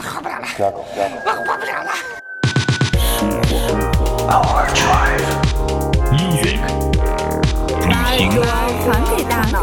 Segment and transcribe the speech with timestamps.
[0.00, 0.46] 活不了了，
[1.24, 1.90] 我活不了了。
[4.28, 5.26] Our Drive
[6.12, 6.58] Music，
[7.86, 8.30] 旅行，
[8.84, 9.54] 传给大脑。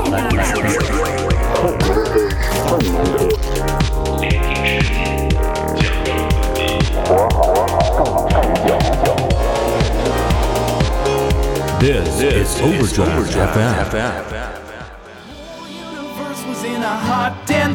[11.80, 13.30] This is Overdrive
[13.92, 14.65] FM.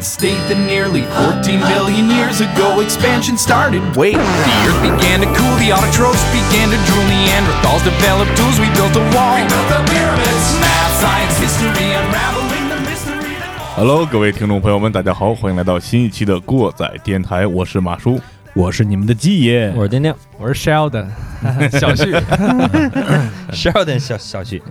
[0.00, 3.82] dense state that nearly 14 billion years ago expansion started.
[3.96, 8.66] Wait, the earth began to cool, the autotrophs began to drool, Neanderthals developed tools, we
[8.72, 9.36] built a wall.
[9.36, 10.46] We built the pyramids.
[10.60, 18.20] Math, science, history, unraveling the mystery that Hello，各位听众朋友们，大家好，欢迎来到新一期的过载电台，我是马叔。
[18.54, 21.08] 我是你们的鸡爷，我是丁丁，我是 Sheldon，
[21.79, 22.13] 小旭，
[23.51, 24.61] Sheldon 小小旭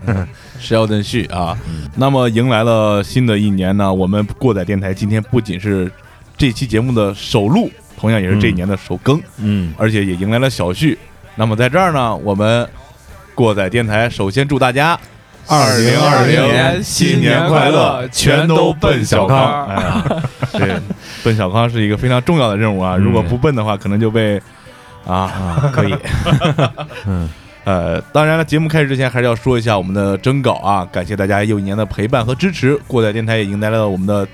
[0.61, 1.57] ，Sheldon 旭啊，
[1.97, 5.91] 那么迎来了新的一年呢，我们过载电台今天不仅是
[6.37, 10.99] 这期节目的首录，同样也是这一年的首更，嗯，而且也迎来了小旭。
[11.37, 12.69] 那么在这儿呢，我们
[13.35, 14.99] 过载电台首先祝大家
[15.47, 20.05] 二零二零年新年快乐全都奔小康哎呀，
[20.53, 20.77] 对，
[21.25, 22.97] 奔小康是一个非常重要的任务啊！
[22.97, 24.41] 如果不奔的话，可能就被
[25.07, 25.95] 啊 可以，
[27.07, 27.29] 嗯
[27.65, 32.77] 呃，当然了，节目开始之前还是要说一下我们的征稿啊，感谢大家又一年的陪伴和支持。
[32.87, 34.27] 过载电台也迎来了我们的，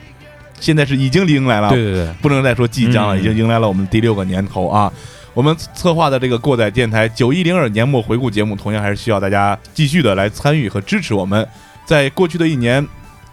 [0.61, 4.91] 现在是已经迎来了，对对对，不能再说即将了，嗯已经迎来了我们第六个年头啊。
[5.35, 11.47] 我们策划的这个过载电台九一零二年末回顾节目，同样还是需要大家继续的来参与和支持我们。
[11.85, 12.87] 在过去的一年，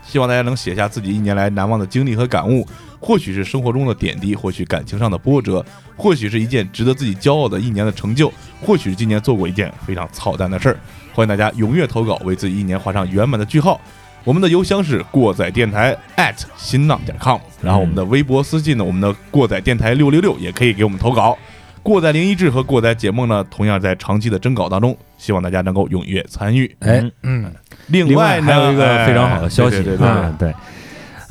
[0.05, 2.67] 希望大家能写下自己一年来难忘的经历和感悟，
[3.05, 5.63] 或许是生活中的点滴，或许感情上的波折，
[5.97, 10.77] 或许是一件值得自己骄傲的一年的成就，或许是今年做过一件非常操蛋的事儿。
[11.13, 13.79] 欢迎大家踊跃投稿，为自己一年画上圆满的句号。
[14.23, 21.37] 我们的邮箱是过载电台 at 新浪点 com，然后我们的微博私信呢，我们的过载电台六六六也可以给我们投稿。
[21.83, 26.73] 过载零一志和过载解梦呢，同样在长期的征稿当中，希望大家能够踊跃参与。
[26.79, 27.51] 哎，嗯，
[27.87, 30.53] 另另外呢，还有一个哎非常好的消息，对对对对嗯，对。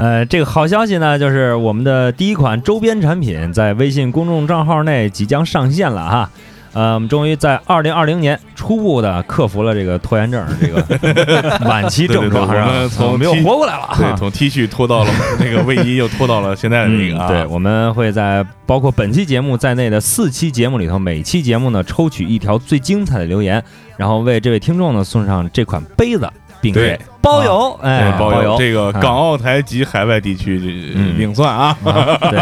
[0.03, 6.31] 呃，这个好消息呢，就是我们的第一款周边产品在微信公众账号内即将上线了哈。
[6.73, 13.95] 呃，我们终于在二零二零年初步的克服了这个拖延症这个 晚期症状，对对对是吧我们从我们又 T- 活过来了。
[13.97, 17.29] 对，从 T 恤拖到了那个卫衣，又拖到了现在的这个啊。
[17.29, 23.63] 嗯对，我们会在包括本期节目在内的四期节目里头，每期节目呢抽取一条最精彩的留言，
[23.97, 26.29] 然后为这位听众呢送上这款杯子，
[26.61, 30.59] 并对且包邮，哎，对，包邮这个啊港澳台及海外地区
[31.17, 31.77] 另算啊。
[31.85, 32.41] 啊，对。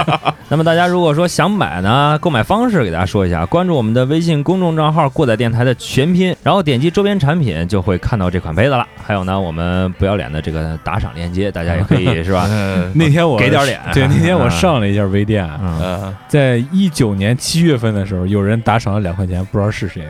[0.48, 8.86] 那么大家如果说想买呢，购买方式给大家说一下，关注我们的微信公众账号“过载电台”的全拼，然后点击周边产品就会看到这款杯子了。
[9.06, 12.46] 还有呢，我们不要脸的这个打赏链接，大家也可以 是吧？
[12.50, 20.02] 嗯那天我给点脸对，那天我啊上了一下微店，嗯，呃，在一九年七月份的时候，有人打赏了两块钱，不知道是谁。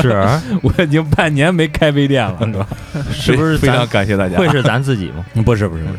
[0.00, 0.24] 是，
[0.62, 2.66] 我已经半年没开微店了，是吧？
[3.12, 4.36] 是不是非常感谢大家？
[4.38, 5.24] 会是咱自己吗？
[5.44, 5.98] 不是不是不是，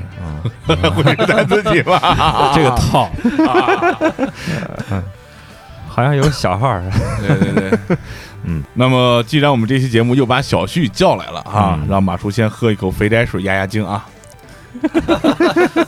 [0.67, 2.51] 嗯，会是咱自己吧？
[2.55, 3.09] 这个套
[5.87, 6.81] 好像有小号，
[7.27, 7.97] 对对对，
[8.45, 8.63] 嗯。
[8.73, 14.05] 那么，既然我们这期节目又把小旭叫来了啊，嗯让马叔先喝一口肥宅水压压惊啊。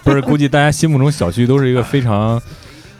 [0.03, 2.40] 不是，估计大家心目中小旭都是一个非常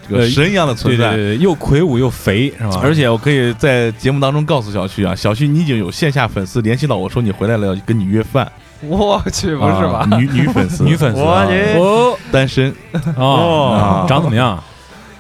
[0.10, 1.12] 这个神一样的存在。
[1.12, 2.80] 对对对，又魁梧又肥，是吧？
[2.82, 8.52] 而且我可以在节目当中告诉小旭啊，小旭你已经有线下粉丝联系到我说你回来了要跟你约饭，
[8.88, 10.08] 我去，不是吧？
[10.10, 12.74] 啊女女粉丝， 女粉丝我啊去哦单身，
[13.18, 14.62] 哦啊，长怎么样？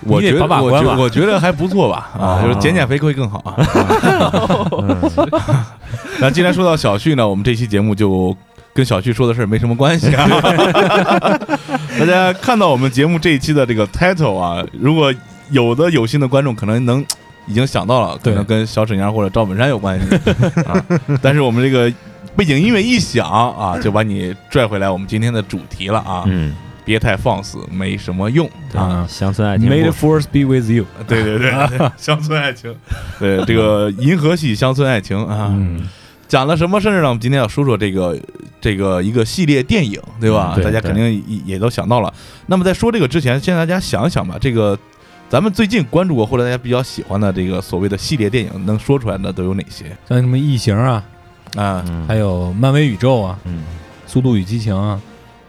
[0.07, 3.55] 我觉得我把把关吧觉我觉得还不错吧 啊，啊就是减减肥会更好啊。
[6.19, 8.35] 那既然说到小旭呢，我们这期节目就
[8.73, 10.27] 跟小旭说的事儿没什么关系啊。
[11.99, 15.11] 大家看到我们节目这一期的这个 title 啊，如果
[15.49, 17.03] 有的有心的观众可能能
[17.47, 20.15] 已经想到了，可对能跟小沈阳或者赵本山有关系
[20.61, 20.85] 啊。
[21.21, 21.91] 但是我们这个
[22.35, 26.23] 背景音乐一响啊，就把你拽回来我们今天的主题了啊。
[26.27, 26.53] 嗯，
[26.83, 29.05] 别太放肆，没什么用啊。
[29.09, 30.85] 乡村爱情，May the force be with you。
[31.07, 31.51] 对对对，
[31.97, 32.75] 乡村爱情，
[33.19, 35.81] 对这个银河系乡村爱情啊，嗯，
[36.27, 37.07] 讲了什么事儿呢？
[37.07, 38.19] 我们今天要说说这个
[38.59, 40.53] 这个一个系列电影，对吧？
[40.53, 42.13] 嗯对大家肯定也也都想到了。
[42.47, 44.77] 那么在说这个之前，先大家想一想吧，这个
[45.29, 51.03] 咱们最近关注过或者大家比较喜欢的这个所谓的系列电影，能说出来的都有哪些像什么异形啊，
[51.55, 51.83] 啊？
[51.87, 53.63] 嗯还有漫威宇宙啊，嗯，
[54.05, 54.99] 速度与激情啊，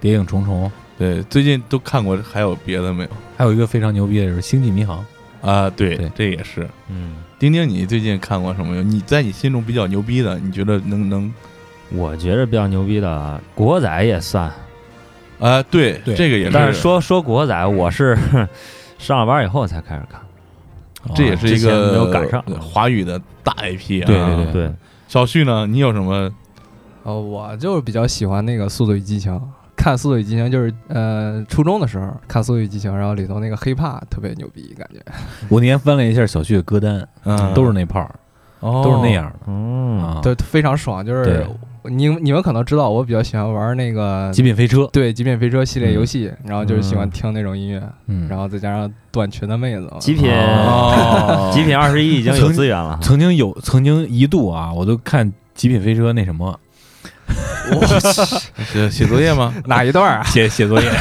[0.01, 3.11] 谍影重重，对，最近都看过，还有别的没有？
[3.37, 5.05] 还有一个非常牛逼的就是星际迷航。
[5.43, 6.69] 啊，对，对这也是。
[6.89, 8.83] 嗯，丁丁，你最近看过什么没有？
[8.83, 11.33] 你在你心中比较牛逼的，你觉得能能
[11.91, 14.51] 我觉得比较牛逼的国仔也算，
[15.39, 15.63] 啊？
[15.65, 16.51] 对，对这个也是。
[16.53, 18.19] 但是说说国仔，我是
[18.99, 20.21] 上了班以后才开始看。
[21.15, 24.07] 这也是一个没有赶上华语的大 IP 啊。
[24.07, 24.73] 对对对对，
[25.09, 26.31] 小旭呢，你有什么？
[27.05, 29.33] 哦，我就是比较喜欢那个《速度与激情》，
[29.77, 35.01] 看《速度与激情》就是呃初中的时候看《速度与激情》，然后里头那个 hiphop 特别牛逼，感觉。
[35.49, 38.15] 我那天翻了一下小旭的歌单，嗯，都是那炮儿，
[38.61, 39.11] 哦都是那。
[39.13, 40.21] 样的嗯，啊。
[40.21, 41.07] 对，非常爽。
[41.07, 41.47] 就是对
[41.89, 51.51] 你你们可能知道，我比较喜欢玩那个极品飞车，对《极品飞车》系列游戏，然后就是喜欢嗯听那种音乐，嗯，然后再加上短裙的妹子，极品哦。
[51.55, 56.59] 极品二十一已经有资源了，曾经有曾经一度啊，我都看极品飞车那什么。
[58.73, 59.53] 写写作业吗？
[59.67, 60.23] 哪一段啊？
[60.25, 60.89] 写写作业，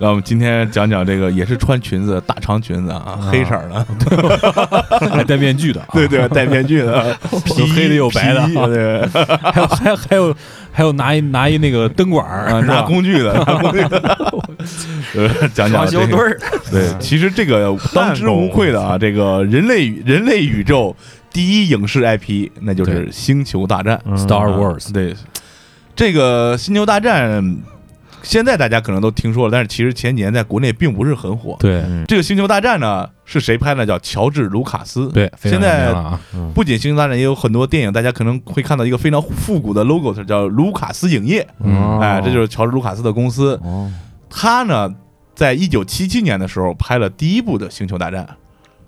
[0.00, 3.86] 让我们今天讲讲这个，也是穿裙子，大长裙子啊，黑色儿的，
[5.12, 7.14] 还戴面具的啊， 对对，戴面具的，
[7.44, 9.06] 皮黑的有白的皮对，
[9.52, 10.36] 还有还有还有
[10.72, 12.74] 还有拿一拿一那个灯管儿啊，是吧？
[12.76, 13.98] 拿工具的，拿工具的，
[15.16, 16.16] 呃，讲讲装修这个。
[16.16, 16.38] 墩儿，
[16.72, 20.96] 对，其实这个当之无愧的啊，这个人类人类宇宙
[21.30, 25.14] 第一影视 IP，那就是《星球大战》嗯 Star 啊 Wars 对，
[25.94, 27.44] 这个《星球大战》
[28.22, 31.56] 现在大家可能都听说了，但是其实前几年在国内并不是很火。
[31.60, 33.86] 对嗯这个《星球大战》呢，是谁拍的？
[33.86, 35.08] 叫乔治·卢卡斯。
[35.08, 35.94] 对，现在
[36.54, 41.46] 不仅《星球大战》，也有很多电影，大家可能会看到一个非常复古的 logo，它叫卢卡斯影业。
[41.60, 43.58] 嗯哎，这就是乔治·卢卡斯的公司。
[43.62, 43.90] 哦，
[44.28, 44.94] 他呢，
[45.34, 48.24] 在一九七七年的时候拍了第一部的《星球大战》。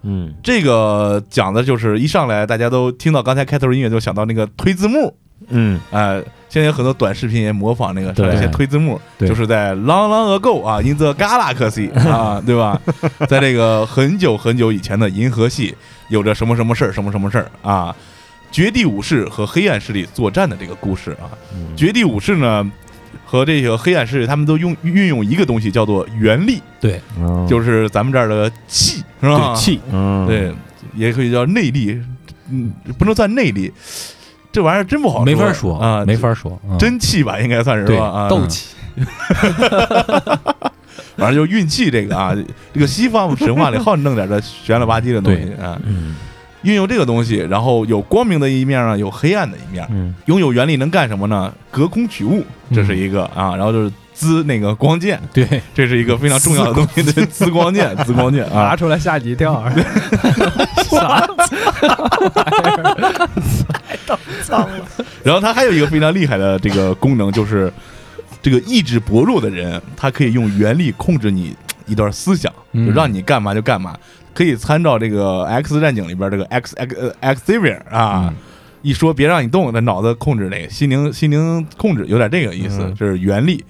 [0.05, 5.17] 嗯这个讲的就是一上来大家都听到刚才开头音乐就想到那个推字幕，
[5.49, 5.81] 嗯。
[5.91, 9.29] 哎、现在有很多短视频也模仿那个对上来先推字幕，对。
[9.29, 12.81] 就是在 Long Long Ago 啊，In the Galaxy 啊， 对吧？
[13.29, 15.75] 在这个很久很久以前的银河系，
[16.09, 17.95] 有着什么什么事儿，什么什么事儿啊？
[18.51, 21.75] 绝地武士和黑暗势力作战的这个故事啊，嗯。
[21.77, 22.71] 绝地武士呢
[23.25, 27.01] 和这个黑暗势力，他们都用运用一个东西叫做原力，对。
[27.19, 29.55] 嗯就是咱们这儿的气，是吧？
[29.55, 30.27] 对气，嗯。
[30.27, 30.53] 对，
[30.95, 31.99] 也可以叫内力，
[32.51, 33.73] 嗯，不能算内力，
[34.53, 36.77] 这玩意儿真不好没法说说啊，没法说，嗯。
[36.79, 38.05] 真气吧，应该算是吧？
[38.05, 38.69] 啊，斗气，
[41.17, 42.37] 反正就是运气这个啊，
[42.75, 46.15] 这个西方神话里好弄点这悬了吧唧的东西啊，嗯。
[46.63, 50.15] 运用这个东西，然后有光明的一面啊，有黑暗的一面，嗯。
[50.27, 51.53] 拥有原力能干什么呢？
[51.73, 58.69] 隔空取物，这是一个啊，然后就是滋那个光剑，对，这是一个非常重要的东西，对，滋光剑， 滋光剑啊。
[58.69, 59.65] 拿，出来吓你一跳。
[65.23, 67.73] 然后它还有一个非常厉害的这个功能，就是
[68.41, 71.57] 这个意志薄弱的人，他可以用原力控制你
[71.87, 73.97] 一段思想，嗯就让你干嘛就干嘛。
[74.35, 78.37] 可以参照这个《X 战警》里边这个 X X 呃 Xavier 啊，嗯
[78.81, 83.65] 一说别让你动，那脑子控制那个心灵心灵控制，有点这个意思，嗯这是原力，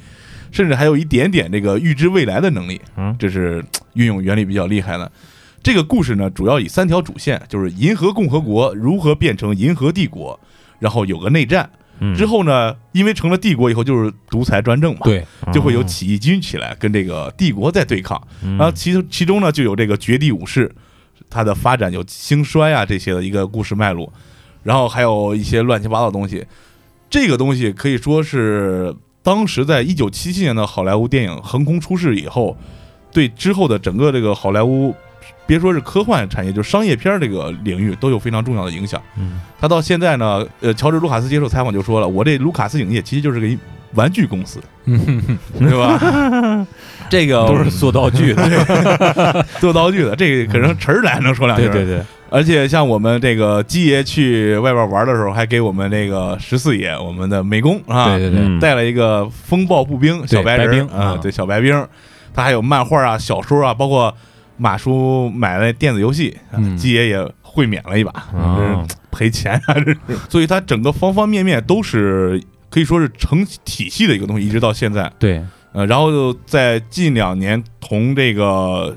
[0.52, 3.62] 甚至还有一点点这个预知未来的能力，嗯这是
[3.94, 5.10] 运用原理比较厉害的。
[5.62, 10.38] 这个故事呢，主要以三条主线，就是银河共和国如何变成银河帝国，
[10.80, 11.70] 然后有个内战，
[12.00, 12.12] 嗯。
[12.16, 18.56] 之后呢，因为成了帝国以后就是独裁专政嘛，，对，就会有起义军起来跟这个帝国在对抗，嗯。
[18.56, 20.68] 然后其其中呢就有这个绝地武士，
[21.30, 24.12] 它的发展有兴衰啊这些的一个故事脉络，
[24.64, 26.44] 然后还有一些乱七八糟的东西，
[27.08, 28.92] 这个东西可以说是
[29.22, 32.56] 当时在一九七七年的好莱坞电影横空出世以后，
[33.12, 34.92] 对之后的整个这个好莱坞。
[35.46, 39.00] 别说是科幻产业，就商业片这个领域都有非常重要的影响。
[39.18, 43.46] 嗯他到现在呢，呃，乔治·卢卡斯接受采访就说了，我这卢卡斯影业其实就是个
[43.94, 44.60] 玩具公司，
[45.58, 46.66] 对吧？
[47.08, 51.68] 这个 都是做道具的， 做道具的，这个可能陈儿来能说两句。
[51.68, 61.86] 对对对，而且像我们这个基爷去外边玩的时候，还给我们那个十四爷，我们的美工啊，对对对，嗯带了一个风暴步兵小白兵啊啊，对小白兵，
[62.34, 64.12] 他还有漫画啊、小说啊，包括
[64.62, 66.76] 马叔买了电子游戏，啊嗯。
[66.76, 69.98] 基爷也会免了一把，嗯赔钱啊，这是。
[70.30, 72.40] 所以他整个方方面面都是
[72.70, 75.12] 可以说是成体系的一个东西，一直到现在。
[75.18, 75.42] 对，
[75.72, 78.96] 呃，然后在近两年从这个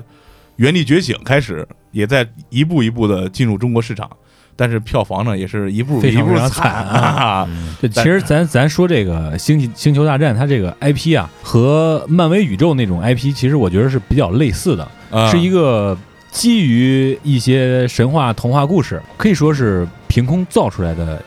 [0.56, 4.08] 原力觉醒》开始，也在一步一步的进入中国市场，
[4.56, 7.48] 但是票房呢也是一步非常一步非常惨惨啊。
[7.80, 15.96] 对，其实咱咱说这个星际星球大战，它这个 IP 啊，和漫威宇宙那种 IP，其实我觉得是比较类似的，啊是一个
[16.30, 21.22] 基于一些神话童话故事，可以说是凭空造出来的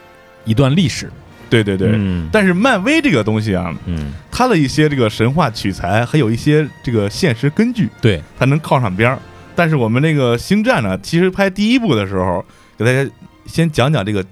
[0.45, 1.09] 一段历史。
[1.49, 1.89] 对对对。
[1.93, 9.17] 嗯但是漫威这个东西啊，嗯它的一些这个神话取材，还有一些这个现实根据，对，它能靠上边儿。
[9.55, 12.45] 但是我们那个星战呢，其实拍第一部的时候，
[12.79, 13.07] 给大家
[13.45, 14.25] 先讲讲这个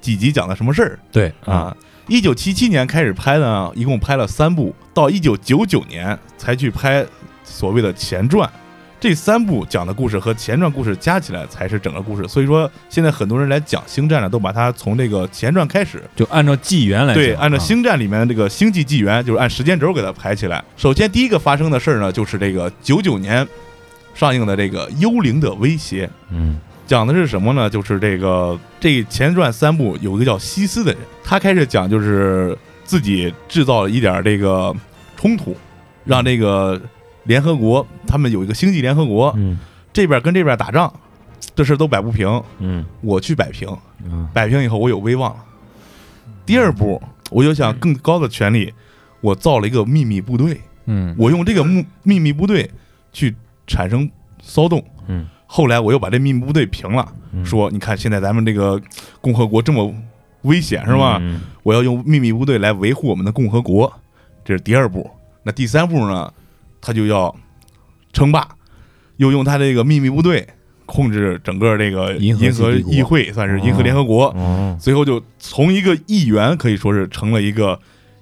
[0.00, 1.74] 几集讲的什么事儿对，啊。
[2.08, 7.06] 一九七七年开始拍呢，一共拍了三部，到一九九九年才去拍
[7.44, 8.48] 所谓的前传。
[8.98, 12.26] 这三部讲的故事和前传故事加起来才是整个故事。
[12.26, 20.64] 所以说，现在很多人来讲星战呢，都把它从这个前传开始，就按照纪元来对，按照星战里面的这个星际纪元，就是按时间轴给它排起来。
[20.76, 23.46] 首先第一个发生的事儿呢，就是这个九九年
[24.14, 26.06] 上映的这个《幽灵的威胁》。
[26.30, 27.68] 嗯讲的是什么呢？
[27.68, 34.74] 就是这个这前传三部有一个叫西斯的人，他开始讲就是自己制造了一点这个
[35.16, 35.56] 冲突，
[36.04, 36.80] 让这个
[37.24, 39.58] 联合国他们有一个星际联合国，嗯
[39.92, 40.92] 这边跟这边打仗，
[41.56, 43.68] 这事儿都摆不平，嗯我去摆平，
[44.04, 45.44] 嗯摆平以后我有威望了。
[46.44, 48.72] 第二步，我就想更高的权利，
[49.20, 52.70] 我造了一个秘密部队，嗯我用这个秘秘密部队
[53.12, 53.34] 去
[53.66, 54.08] 产生
[54.40, 54.84] 骚动。
[55.08, 58.80] 嗯后来我又把这秘密部队平了，嗯说你看现在咱们这个
[59.20, 59.94] 共和国这么
[60.42, 61.18] 危险是吧？
[61.20, 63.92] 嗯我要用秘密部队来维护我们的共和国，
[64.44, 65.10] 这是第二步。
[65.42, 66.32] 那第三步呢，
[66.80, 67.34] 他就要
[68.12, 68.48] 称霸，
[69.16, 70.46] 又用他这个秘密部队
[70.84, 74.26] 控制整个这个银河议会，算是银河联合国。
[74.36, 77.78] 哦最后就从一个议员可以说是成了一个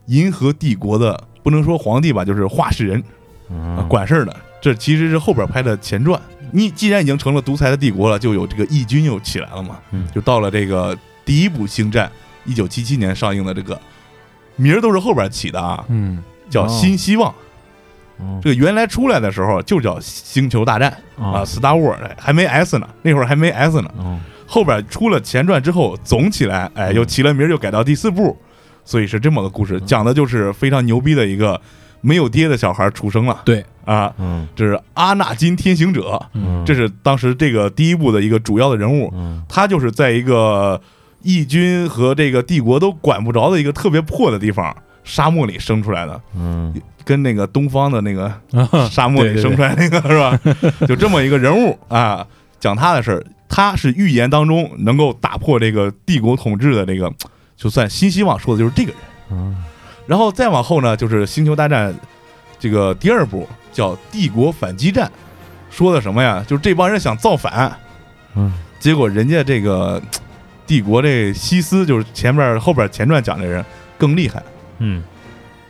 [0.07, 3.03] 银河帝国的，不能说皇帝吧，就是话事人
[3.89, 4.35] 管事儿的。
[4.61, 6.19] 这其实是后边拍的前传。
[6.53, 9.79] 你既然已经成了独裁的帝国了，就有这个义军又起来了嘛。
[9.91, 12.07] 嗯就到了这个第一部《星战》，
[12.45, 13.81] 一九七七年上映的这个
[14.57, 17.31] 名儿都是后边起的啊，嗯叫哦新希望。
[18.19, 23.91] 哦这个原来出来的时候就叫星球大战啊哦，Star War 还没 S 呢，那会儿还没 S 呢。
[23.99, 28.39] 哦后边出了前传之后，总起来，哎，嗯又起了名儿，又改到第四部，
[28.85, 31.59] 所以是这么个故事，讲的就是非常牛逼的一个
[32.05, 33.41] 没有爹的小孩出生了。
[33.45, 34.47] 对，啊，嗯。
[34.55, 36.63] 这是阿纳金天行者，嗯。
[36.67, 39.43] 这是当时这个第一部的一个主要的人物，嗯。
[39.49, 40.81] 他就是在一个
[41.23, 46.75] 义军和这个帝国都管不着的一个特别破的地方，沙漠里生出来的，嗯。
[47.05, 50.39] 跟那个东方的那个啊沙漠里生出来那个是吧？
[50.87, 51.79] 就这么一个人物。
[51.89, 52.27] 啊，
[52.61, 53.25] 讲他的事儿。
[53.47, 57.13] 他是预言当中能够打破这个帝国统治的这个，
[57.57, 59.01] 就算新希望说的就是这个人。
[59.31, 59.55] 嗯
[60.07, 61.93] 然后再往后呢，就是《星球大战》
[62.59, 65.07] 这个第二部叫《帝国反击战》，
[65.71, 66.45] 说的什么呀？
[66.47, 67.77] 就是这帮人想造反，
[68.35, 70.03] 嗯结果人家这个
[70.67, 73.65] 帝国这西斯，就是前面后边前传讲的人
[73.97, 74.43] 更厉害，
[74.79, 75.03] 嗯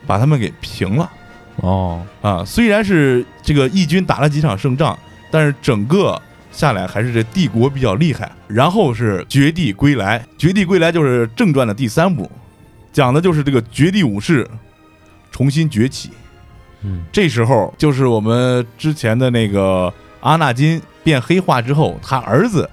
[0.06, 1.10] 把他们给平了。
[1.56, 4.98] 哦，啊，虽然是这个义军打了几场胜仗，
[5.30, 8.28] 但是整个下来还是这帝国比较厉害。
[8.48, 12.28] 然后是绝地归来，绝地归来就是正传的第三部，
[12.94, 14.48] 讲的就是这个绝地武士
[15.30, 16.10] 重新崛起。
[16.86, 22.68] 嗯这时候就是我们之前的那个阿纳金变黑化之后，他儿子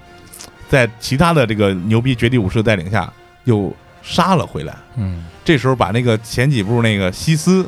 [0.69, 3.11] 在其他的这个牛逼绝地武士带领下
[3.45, 4.75] 又杀了回来。
[4.95, 7.65] 嗯这时候把那个前几部那个西斯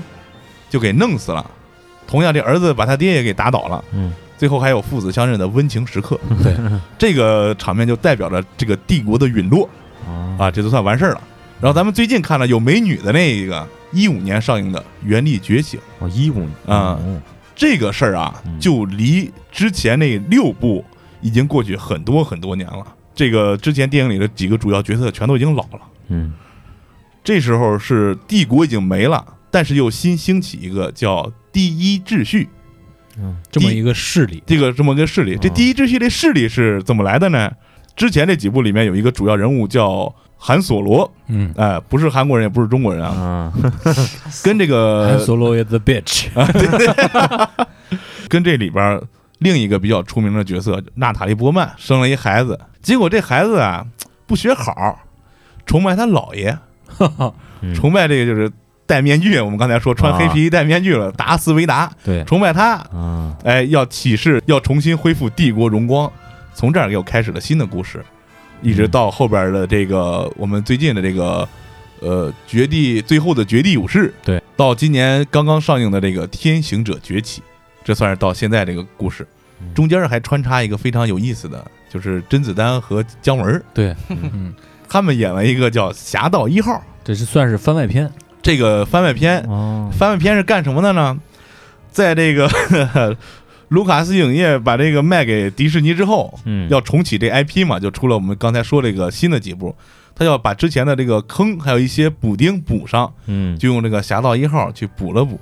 [0.69, 1.49] 就给弄死了。
[2.05, 3.83] 同样，这儿子把他爹也给打倒了。
[3.93, 6.19] 嗯最后还有父子相认的温情时刻。
[6.43, 6.53] 对，
[6.97, 9.67] 这个场面就代表着这个帝国的陨落
[10.05, 11.21] 哦啊，这就算完事儿了。
[11.63, 16.99] 然后咱们最近看了有美女的那一个一五年上映的《原力觉醒》哦一五啊
[17.55, 20.83] 这个事儿啊嗯，就离之前那六部
[21.21, 22.85] 已经过去很多很多年了。
[23.15, 25.79] 这个之前电影里的几个主要角色全都已经老了。
[26.09, 26.33] 嗯
[27.23, 32.49] 这时候是帝国已经没了，但是又新兴起一个叫第一秩序
[33.17, 35.37] 嗯这么一个势力，这个这么个势力。
[35.39, 37.49] 这哦第一秩序这势力是怎么来的呢？
[37.95, 43.53] 之前这几部里面有一个主要人物叫韩索罗，嗯，哎、不是韩国人，也不是中国人啊，啊。
[44.43, 46.27] 跟这个韩索罗 is the bitch，
[48.27, 49.01] 跟这里边
[49.39, 53.85] 另一个比较出名的角色娜塔莉波曼生了一孩子，结果这孩子啊
[54.25, 54.99] 不学好，
[55.65, 56.57] 崇拜他姥爷，
[57.61, 58.51] 嗯崇拜这个就是
[58.85, 63.33] 戴面具，我们刚才说穿黑皮戴面具了，达斯维达，对，崇拜他，啊。
[63.43, 66.11] 哎，要起誓要重新恢复帝国荣光，
[66.53, 68.03] 从这儿又开始了新的故事，
[68.63, 71.47] 一直到后边的这个我们最近的这个
[71.99, 77.41] 呃绝地最后的绝地武士，对，到今年刚刚上映的这个天行者崛起，
[77.83, 79.27] 这算是到现在这个故事，
[79.75, 84.53] 中间还穿插一个非常有意思的，就是甄子丹和姜文对，嗯，
[84.89, 86.71] 他们演了一个叫《侠盗一号》
[87.03, 89.91] 这是算是番外篇，这个番外篇，哦。
[89.97, 91.19] 番外篇是干什么的呢？
[91.91, 92.47] 在这个
[93.73, 99.75] 卢卡斯影业把这个卖给迪士尼之后，嗯要重启这 IP 嘛，就出了我们刚才说这个新的几部，
[100.13, 105.39] 他要把之前的这个坑还有一些补丁补上，嗯就用这个侠盗一号去补了补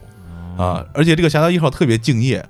[0.57, 2.45] 啊，而且这个侠盗一号特别敬业。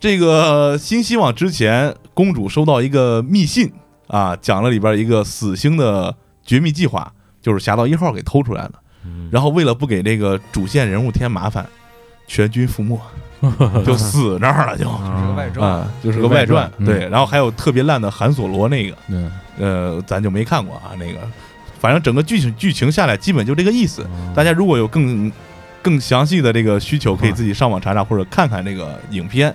[0.00, 3.70] 这个新希望之前，公主收到一个密信
[4.08, 6.12] 啊，讲了里边一个死星的
[6.44, 8.72] 绝密计划，就是侠盗一号给偷出来了。
[9.30, 11.64] 然后为了不给这个主线人物添麻烦，
[12.26, 13.00] 全军覆没。
[13.84, 16.70] 就死那儿了，就 就是个外传啊，就是个外传。
[16.78, 21.18] 嗯对，然后还有特别烂的韩索罗那个，嗯，呃，咱就没看过啊，那个，
[21.80, 24.06] 反正整个剧情剧情下来基本就这个意思。
[24.14, 25.30] 嗯大家如果有更
[25.82, 29.52] 更详细的这个需求，可以自己上网查查或者看看这个影片。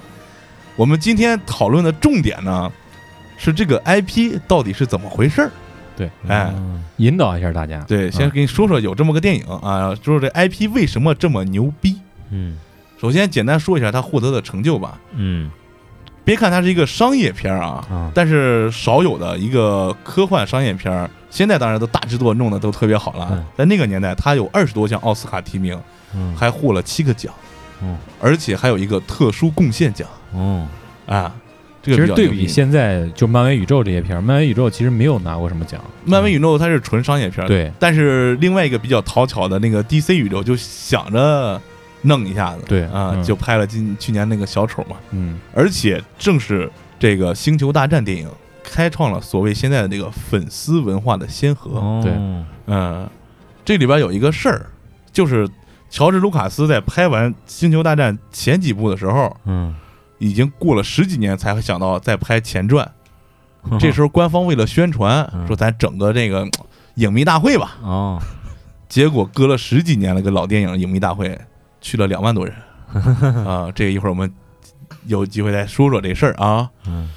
[0.75, 2.72] 我们今天讨论的重点呢，
[3.38, 5.51] 是这个 IP 到底是怎么回事儿。
[5.96, 6.53] 对，哎，
[6.98, 7.79] 引导一下大家。
[7.88, 11.98] 对，先给你说说有这么个电影啊，说说这 IP 为什么这么牛逼。
[12.29, 12.58] 嗯
[13.00, 15.00] 首先简单说一下他获得的成就吧。
[15.16, 15.50] 嗯
[16.24, 23.46] 别看它是一个商业片儿啊，啊但是少有的一个科幻商业片儿，现在当然都大制作弄得都特别好了嗯。
[23.58, 25.80] 在那个年代，他有二十多项奥斯卡提名，
[26.13, 27.34] 嗯还获了七个奖，
[27.82, 30.68] 嗯而且还有一个特殊贡献奖嗯
[31.06, 31.34] 啊。
[31.82, 35.80] 这其实对比现在就漫威宇宙这些片儿，漫威宇宙其实没有拿过什么奖。
[36.04, 41.62] 漫威宇宙它是纯商业片儿，对但是另外一个比较讨巧的那个 DC 宇宙就想着
[42.01, 43.24] 弄一下子，对啊，嗯。
[43.24, 48.30] 就拍了今去年那个小丑嘛，嗯，而且正是这个《星球大战》电影
[48.63, 51.80] 开创了所谓现在的这个粉丝文化的先河。
[51.80, 52.01] 哦。
[52.04, 52.13] 对。
[52.68, 53.10] 嗯，
[53.63, 54.66] 这里边有一个事儿，
[55.12, 55.48] 就是
[55.89, 59.74] 乔治·卢卡斯在拍完《星球大战》前几部的时候，嗯，
[60.20, 62.89] 已经过了十几年才会想到再拍前传。
[63.80, 65.46] 这时候官方为了宣传，嗯。
[65.48, 66.51] 说咱整个这个嘖
[66.96, 68.22] 影迷大会吧，哦。
[68.88, 71.38] 结果隔了十几年了个老电影影迷大会
[71.81, 72.53] 去了两万多人
[73.46, 73.72] 啊！
[73.75, 74.31] 这个一会儿我们
[75.05, 76.69] 有机会再说说这事儿啊。
[76.88, 77.10] 嗯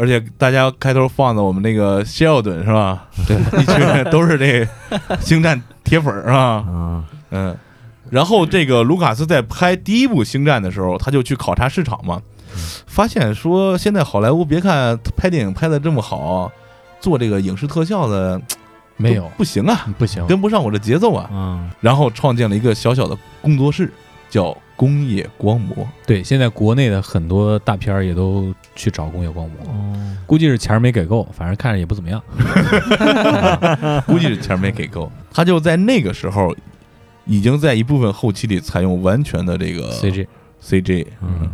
[0.00, 3.08] 而且大家开头放的我们那个谢尔顿是吧？
[3.26, 4.64] 对， 一群人都是这
[5.20, 6.38] 星战铁粉儿是吧？
[6.38, 7.56] 啊嗯，
[8.08, 12.22] 然后这个卢卡斯在拍第一部星战的时候，他就去考察市场嘛，
[12.86, 16.48] 发现说现在好莱坞别看拍电影拍的这么好，
[17.00, 18.40] 做这个影视特效的
[18.96, 20.24] 没有，不行啊，不行。
[20.28, 21.28] 跟不上我的节奏啊。
[21.32, 23.92] 嗯然后创建了一个小小的工作室，
[24.28, 25.86] 叫工业光魔。
[26.06, 32.22] 对，现在国内的很多大片儿也都去找工业光魔，哦估计是钱儿没给够，反正看着也不怎么样。
[34.06, 35.10] 估计是钱没给够。
[35.32, 36.54] 他就在那个时候，
[37.24, 41.50] 已经在一部分后期里采用完全的这个 CG，CG，嗯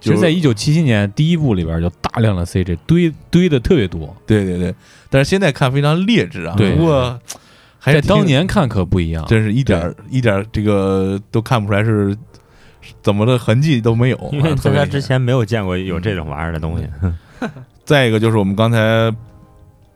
[0.00, 4.74] 其实，在一九七七年第一部里边就大量的 CG 堆堆的特别多，对对对，
[5.10, 6.54] 但是现在看非常劣质啊。
[6.56, 7.20] 对不过
[7.80, 9.24] 还在当年看可不一样。
[9.26, 12.16] 真是一点一点这个都看不出来是
[13.02, 14.28] 怎么的痕迹都没有。
[14.32, 16.86] 因为啊特别在他之前没有见过有这种玩意儿的东西。
[17.84, 19.12] 再一个就是我们刚才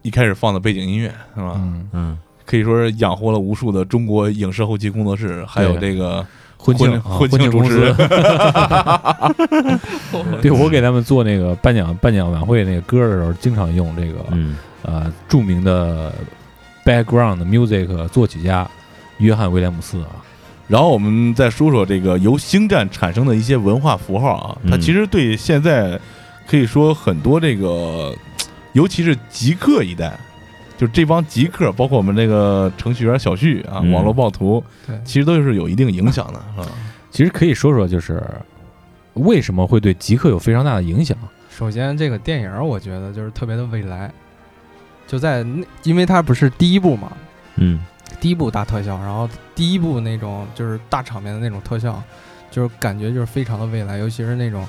[0.02, 1.52] 一开始放的背景音乐是吧？
[1.56, 6.24] 嗯，嗯可以说是养活了无数的中国影视后期工作室，还有对这个
[6.56, 7.92] 婚庆婚庆主持
[10.42, 16.12] 对我给他们做那个颁奖颁奖晚会那个歌的时候，经常用这个嗯呃著名的
[16.84, 18.68] background music 作曲家
[19.18, 20.22] 约翰威廉姆斯啊，
[20.68, 24.70] 然后我们再说说这个由星战产生的一些文化符号啊，嗯。
[24.70, 25.98] 它其实对现在
[26.46, 28.14] 可以说很多这个，
[28.72, 30.18] 尤其是极客一代，
[30.76, 33.92] 就这帮极客，包括我们这个程序员小旭啊，嗯。
[33.92, 34.98] 网络暴徒，对。
[35.04, 36.66] 其实都是有一定影响的啊。
[37.10, 38.20] 其实可以说说就是
[39.12, 41.16] 为什么会对极客有非常大的影响。
[41.48, 44.12] 首先，这个电影我觉得就是特别的未来，
[45.06, 47.12] 就在那，因为它不是第一部嘛，
[47.56, 47.80] 嗯。
[48.20, 52.02] 第一部大特效，然后第一部那种就是大场面的那种特效，
[52.50, 54.66] 就是感觉就是非常的未来，尤其是那种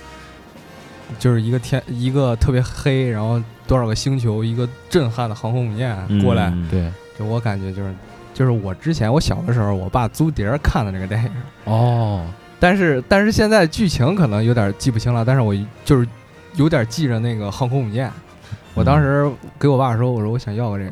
[1.20, 7.94] 就是一个天一个特别黑，然后多少个星球，一个震撼的航空母舰过来，嗯对，就我感觉就是
[8.34, 11.32] 就是我之前我小的时候，我爸租碟儿看的这个电影，
[11.64, 12.28] 哦，
[12.60, 16.06] 但是但是现在剧情可能有点记不清了，但是我就是
[16.56, 18.12] 有点记着那个航空母舰。
[18.76, 19.28] 我当时
[19.60, 20.92] 给我爸说，我说我想要个这个，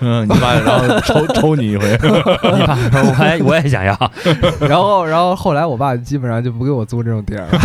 [0.00, 3.94] 嗯，你爸然后抽 抽你一回， 你爸说我还我也想要，
[4.60, 7.58] 然后然后后来我爸基本上就不给我租这种地儿了。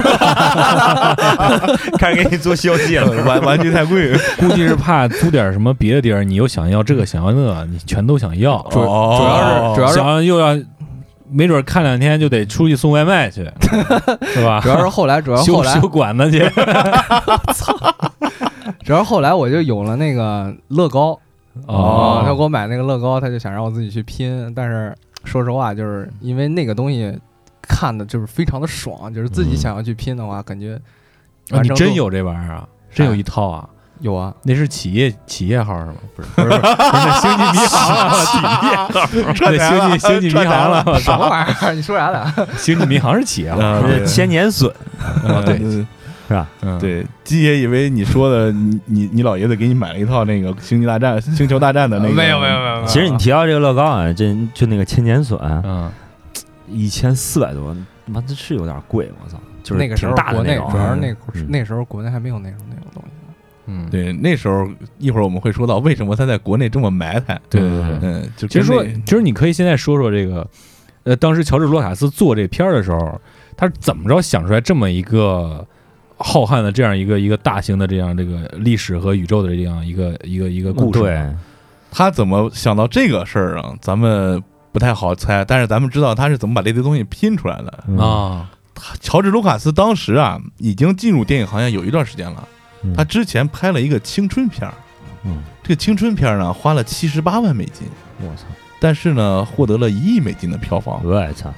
[1.98, 3.24] 开始给你做《西游记》了。
[3.24, 10.60] 玩玩具太贵，估计是怕租点什么别的地儿，你又想要这个想要那个，你全都想要，主哦主要是主要是想要又要，
[11.32, 13.48] 没准看两天就得出去送外卖去，
[14.34, 14.60] 是吧？
[14.62, 16.40] 主要是后来主要后来修修管子去，
[18.84, 21.18] 主要后来我就有了那个乐高
[21.68, 27.18] 哦他给我买那个乐高，他就想让我自己去拼，但是说实话，就是因为那个东西
[27.62, 30.80] 看的就是非常的爽，就是自己嗯想要去拼的话，感觉
[31.52, 32.68] 啊你真有这玩意儿啊？
[32.92, 33.70] 真有一套啊？
[34.00, 34.34] 有啊？
[34.44, 35.94] 那是企业企业号是吗？
[36.16, 36.62] 不是不是不是，
[37.22, 38.90] 星际迷航了，企业号，
[39.40, 41.74] 那星际星际迷航了，什么玩意儿？
[41.74, 42.34] 你说啥呢？
[42.58, 43.60] 星际迷航是企业号，
[44.06, 44.68] 千年隼
[45.24, 45.88] 啊对嗯
[46.34, 46.50] 是吧？
[46.62, 55.92] 嗯，对，鸡爷以为你说的， 你你你老爷子给你买了一套那个《星际大战》《星球大战》的那个，没有没有没有其实你提到这个乐高啊，这就那个千年隼，嗯，
[56.68, 57.76] 一千四百多，
[58.08, 59.38] 他妈这是有点贵，我操！
[59.62, 63.10] 就是那个时候挺大的国内那种主要是那嗯那时候国内还没有那种那种东西。
[63.66, 64.68] 嗯，对，那时候
[64.98, 67.40] 一会儿我们会说到为什么他在国内这么埋汰。
[67.50, 68.00] 对对对。
[68.02, 70.46] 嗯，就其实说，其实你可以现在说说这个，
[71.04, 73.22] 呃，当时乔治·卢卡斯做这片儿的时候，
[73.56, 75.66] 他是怎么着想出来这么一个
[76.24, 81.00] 浩瀚的这样一个一个大型的这样这个历史和宇宙的这样一个一个一个故事？
[81.00, 81.36] 对，
[81.92, 83.74] 他怎么想到这个事儿啊？
[83.82, 87.84] 咱们不太好猜，但是咱们知道他是怎么把这堆东西拼出来的。
[87.88, 88.50] 嗯啊，
[89.02, 92.48] 乔治·卢卡斯当时啊，已经进入电影行业有一段时间了。
[92.84, 94.74] 嗯他之前拍了一个青春片儿，
[95.24, 97.88] 嗯，这个青春片儿呢花了七十八万美金，
[98.20, 98.44] 我操，
[98.84, 101.50] 但是呢获得了一亿美金的票房，我操，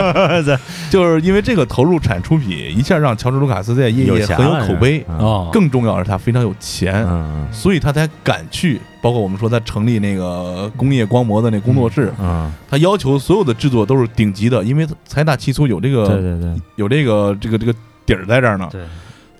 [0.88, 7.46] 就是因为这个投入产出比一下让乔治·卢卡斯在业界很有口碑，嗯哦，更重要的是他非常有钱，嗯。
[7.52, 17.74] 所以他才敢去，包括我们说他成立那个工业光魔的那工作室，嗯，他要求所有的制作都是顶级的，因为财大气粗有这对个对对有这个这个这个
[18.06, 18.66] 底儿在这儿呢。
[18.72, 18.80] 对，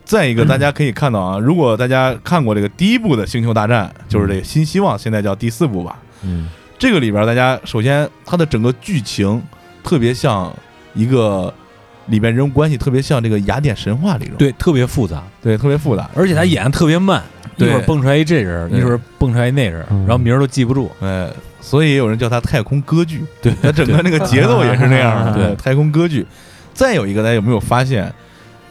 [0.04, 5.96] 再一个，大家可以看到啊，如果大家看过这个第一部的《星球大战》，就是这个新希望，现在叫第四部吧。
[6.22, 9.42] 嗯这个里边，大家首先它的整个剧情
[9.82, 10.54] 特别像
[10.94, 11.52] 一个
[12.06, 16.08] 里边人物关系特别像这个雅典神话里种，对，特别复杂，对，特别复杂。
[16.14, 17.22] 而且他演的特别慢，
[17.56, 18.80] 一对会儿蹦出来一这人，对。
[18.80, 20.00] 一会儿蹦出来一那人，嗯。
[20.00, 20.90] 然后名儿都记不住。
[21.00, 21.28] 哎，
[21.60, 25.44] 所以也有人叫它太空歌剧，对， 它整个那个节奏也是那样的，对。
[25.46, 26.26] 对，太空歌剧。
[26.74, 28.12] 再有一个，大家有没有发现，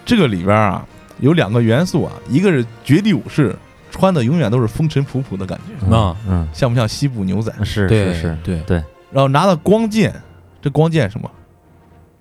[0.05, 0.85] 这个里边啊
[1.19, 3.55] 有两个元素啊，一个是绝地武士
[3.95, 7.53] 穿的永远都是风尘仆仆的感觉，啊嗯，像不像西部牛仔？
[7.63, 8.59] 是对是是，对。
[8.67, 8.77] 对，
[9.09, 10.13] 然后拿的光剑，
[10.61, 11.31] 这光剑什么？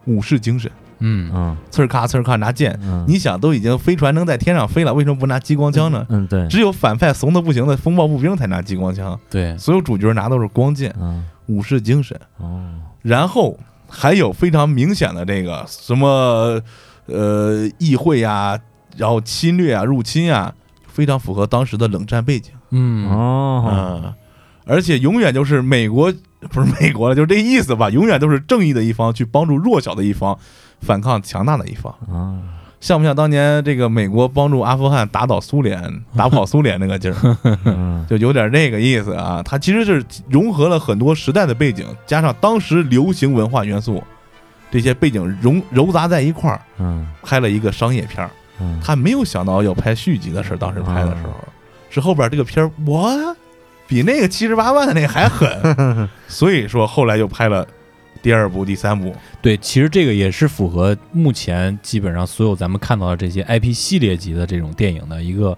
[0.05, 1.57] 武士精神，嗯，嗯。
[1.71, 2.79] 刺儿咔刺儿咔拿剑。
[2.83, 6.07] 嗯，你想，都已经飞船能在天上飞了，为什么不拿激光枪呢？
[6.11, 11.25] 嗯对，只有反派怂的不行的风暴步兵才拿激光枪，对，所有主角拿都是光剑，嗯。
[11.47, 12.19] 武士精神。
[12.39, 12.71] 哦，
[13.03, 13.59] 然后
[13.89, 16.59] 还有非常明显的这个什么
[17.07, 18.59] 呃议会啊，
[18.97, 20.55] 然后侵略啊、入侵啊，
[20.95, 22.53] 非常符合当时的冷战背景。
[22.71, 24.15] 嗯，哦，嗯，
[24.65, 26.15] 而且永远就是美国
[26.51, 30.39] 不是美国了，就是这意思吧，永远都是正义的一方去帮助弱小的一方，
[30.81, 31.93] 反抗强大的一方。
[32.09, 32.39] 啊，
[32.81, 37.37] 像不像当年这个美国帮助阿富汗打倒苏联、打跑苏联那个劲儿？
[37.65, 39.43] 嗯 就有点那个意思啊。
[39.45, 44.01] 它其实是融合了很多时代的背景，加上当时流行文化元素，
[44.71, 48.31] 这些背景融糅杂在一块儿，嗯拍了一个商业片儿。
[48.61, 51.33] 嗯，他没有想到要拍续集的事儿，当时拍的时候，
[51.91, 53.37] 是后边这个片儿，我？
[53.87, 55.47] 比那个七十八万的那个还狠，
[56.27, 57.67] 所以说后来又拍了
[58.23, 59.15] 第二部、第三部。
[59.43, 65.57] 对，其实这个也是符合目前基本上所有咱们看到的这些 IP 系列级的这种电影的一个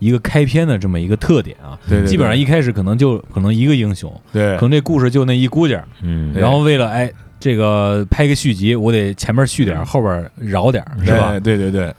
[0.00, 1.78] 一个开篇的这么一个特点啊。
[1.88, 2.10] 对对对。
[2.10, 4.56] 基本上一开始可能就可能一个英雄，对。
[4.56, 6.34] 可能这故事就那一姑姐，嗯。
[6.34, 11.38] 然后为了哎这个拍个续集，我得前面续点儿，后边饶点儿，是吧？
[11.38, 11.94] 对对对，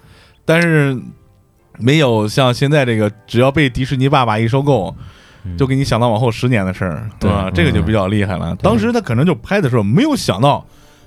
[0.52, 1.00] 但是
[1.78, 4.94] 没有像现在这个，只要被迪士尼爸爸一收购，
[5.46, 7.50] 嗯就给你想到往后十年的事儿，对吧？
[7.50, 8.54] 这个就比较厉害了。
[8.58, 10.66] 当时他可能就拍的时候没有想到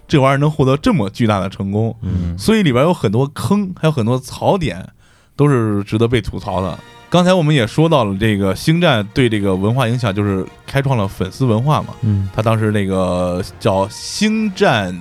[0.08, 4.88] 这玩意儿能获得这么巨大的成功，嗯所以里边有很多坑，还有很多槽点，
[5.36, 6.78] 都是值得被吐槽的。
[7.10, 11.88] 刚才我们也说到了，这个《星战》对这个文化影响，就是开创了粉丝文化嘛。
[12.00, 14.98] 嗯他当时那个叫《星战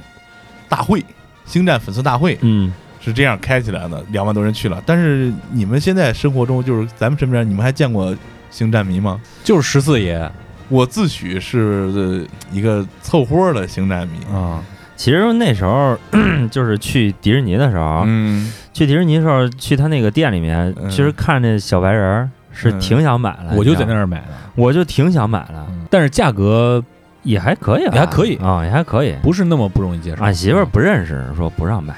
[0.67, 0.99] 大会》，
[1.45, 2.73] 《星战粉丝大会》嗯
[3.03, 4.81] 是这样开起来的，两万多人去了。
[4.85, 8.15] 但是你们现在生活中，就是咱们身边，你们还见过
[8.49, 9.19] 星战迷吗？
[9.43, 10.31] 就是十四爷
[10.69, 14.23] 我自诩是呃一个凑合的星战迷。
[14.33, 14.63] 啊，
[14.95, 15.97] 其实那时候
[16.49, 26.81] 就是去迪士尼的时候，嗯，去迪士尼的时候，去他那个店里面，嗯其实看那小白人儿是嗯挺想买的，我就在那儿，买的，我就挺想买的，嗯但是价格
[27.23, 29.13] 也还可以吧，也还可以啊，也还可以。
[29.21, 30.23] 不是那么不容易接受。
[30.23, 31.93] 俺媳妇儿不认识，说不让买。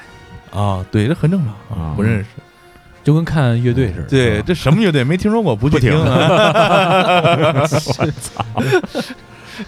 [0.52, 2.26] 啊，对，这很正常啊不认识。
[3.04, 4.08] 就跟看乐队似的。
[4.08, 7.62] 对，这什么乐队没听说过，不去听啊。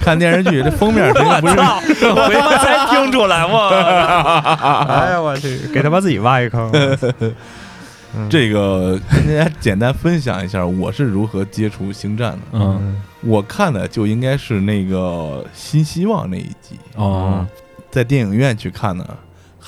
[0.01, 2.05] 看电视剧，这封面谁都不认识。
[2.05, 3.69] 我他妈才听出来，我，
[4.93, 6.71] 哎呀，我去，给他妈自己挖一坑。
[8.29, 12.39] 这个跟大家简单分享一下，我是如何接触星战的。
[12.53, 17.47] 嗯，我看的就应该是那个新希望那一集，哦，
[17.91, 19.07] 在电影院去看的。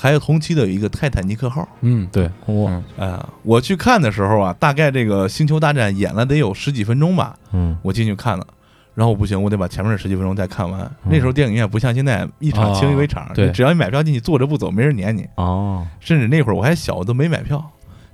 [0.01, 7.77] 还有同期的有一个泰坦尼克号，嗯，对，哇，啊、我去看的时候啊，大概这个星球大战演了得有十几分钟吧，嗯。
[7.83, 8.47] 我进去看了，
[8.95, 10.91] 然后不行，我得把前面的十几分钟再看完。
[11.03, 13.51] 那时候电影院不像现在一场清一为场，哦对。
[13.51, 15.27] 只要你买票进去坐着不走，没人撵你。
[15.35, 17.63] 哦，甚至那会儿我还小，我都没买票，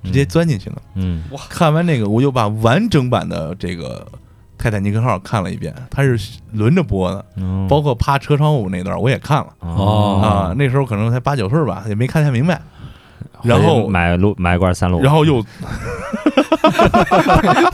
[0.03, 0.81] 直接钻进去了。
[0.95, 1.23] 嗯。
[1.49, 4.05] 看完那个，我就把完整版的这个
[4.57, 6.19] 泰坦尼克号看了一遍，它是
[6.51, 9.47] 轮着播的，嗯，包括趴车窗户那段我也看了。
[9.59, 12.61] 哦啊，那时候可能才八九岁吧，也没看太明白。
[13.43, 15.35] 然后买路买一罐三鹿，然后又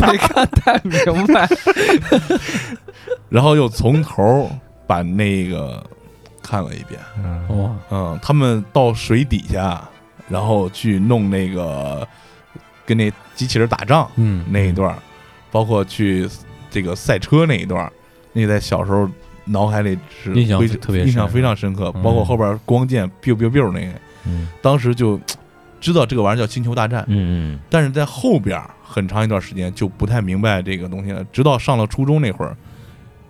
[0.06, 1.48] 没看太明白。
[3.30, 4.52] 然后又从头
[4.86, 5.82] 把那个
[6.42, 7.00] 看了一遍。
[7.58, 9.82] 哇，嗯，他们到水底下，
[10.28, 12.06] 然后去弄那个
[12.86, 14.98] 跟那机器人打仗嗯，那一段儿，
[15.50, 16.28] 包括去
[16.74, 17.92] 这个赛车那一段儿，
[18.34, 19.08] 那在小时候
[19.46, 21.92] 脑海里是印象非特别印象非常深刻。
[21.96, 23.94] 嗯包括后边光剑 biu biu biu 那个，
[24.26, 25.20] 嗯当时就
[25.80, 31.24] 知道这个玩意儿叫星球大战，嗯但是在后边儿很长一段时间就不太明白这个东西了。
[31.32, 32.58] 直到上了初中那会儿，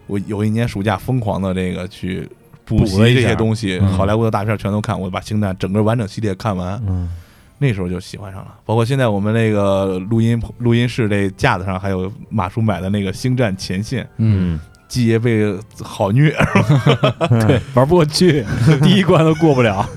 [0.08, 2.30] 我有一年暑假疯狂的这个去
[2.64, 7.10] 补习这些东西，嗯好莱坞的大片全都看，我把星战整个完整系列看完，嗯
[7.58, 8.56] 那时候就喜欢上了。
[8.66, 16.36] 包括现在我们那个录音录音室这架子上还有马叔买的那个《星战前线》，嗯，季爷被好虐，
[17.48, 18.46] 对，玩不过去，
[18.84, 19.88] 第一关都过不了。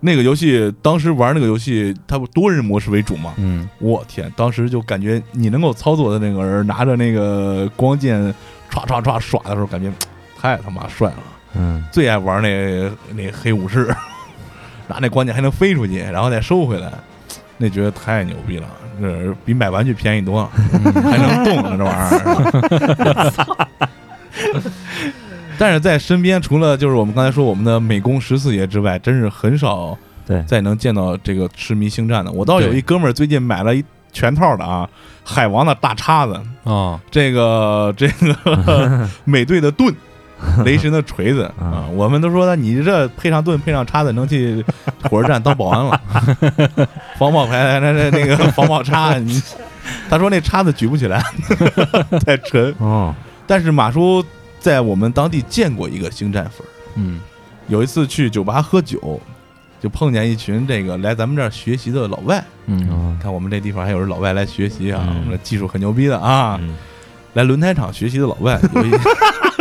[0.00, 3.32] 那个游戏当时玩那个游戏，它不多人模式为主嘛？
[3.38, 8.20] 嗯，我天，当时就感觉你能够操作的那个人拿着那个光剑
[8.70, 9.90] 唰唰唰耍的时候，感觉
[10.38, 11.16] 太他妈帅了。
[11.56, 13.94] 嗯最爱玩那那黑武士，
[14.88, 16.92] 拿那关键还能飞出去，然后再收回来，
[17.58, 18.66] 那觉得太牛逼了，
[19.00, 20.50] 这比买玩具便宜多了，
[21.02, 22.14] 还能动呢这玩意
[23.08, 23.34] 儿。
[25.56, 32.32] 但是在身边，除了就是我们刚才说我们的美工十四爷之外，真是很少对再能见到这个痴迷星战的。
[32.32, 34.88] 我倒有一哥们儿最近买了一全套的啊，
[35.22, 39.94] 海王的大叉子，啊，这个这个 美队的盾，
[40.64, 44.64] 雷神的锤子啊，我们都说他你这配上盾配上叉子能去
[45.10, 46.00] 火车站当保安了，
[47.18, 49.42] 防爆牌那那那个防爆叉，你
[50.08, 51.22] 他说那叉子举不起来，
[52.24, 52.74] 太沉。
[52.78, 53.14] 哦。
[53.46, 54.24] 但是马叔
[54.58, 57.20] 在我们当地见过一个星战粉，嗯。
[57.68, 59.20] 有一次去酒吧喝酒，
[59.80, 62.42] 就碰见一群这个来咱们这儿学习的老外。
[62.66, 65.16] 嗯，嗯看我们这地方还有人老外来学习啊，嗯。
[65.16, 66.76] 我们的技术很牛逼的啊，嗯。
[67.34, 68.90] 来轮胎厂学习的老外有一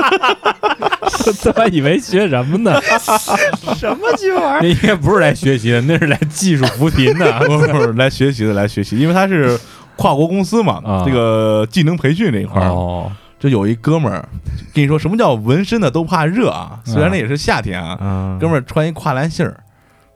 [1.43, 2.79] 他妈以为学什么呢？
[3.77, 7.39] 什么鸡玩意那应该不是来学习的，那是来技术扶贫的。
[7.47, 9.59] 不是不是来学习的，来学习，因为他是
[9.95, 11.03] 跨国公司嘛，啊。
[11.05, 14.27] 这个技能培训这一块儿，哦，就有一哥们儿
[14.73, 18.39] 跟你说什么叫纹身的都怕热啊，虽然那也是夏天啊，嗯。
[18.39, 19.63] 哥们儿穿一跨栏信儿，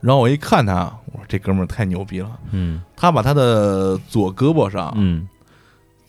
[0.01, 2.81] 然后我一看他，我说这哥们儿太牛逼了，嗯。
[2.95, 5.27] 他把他的左胳膊上嗯。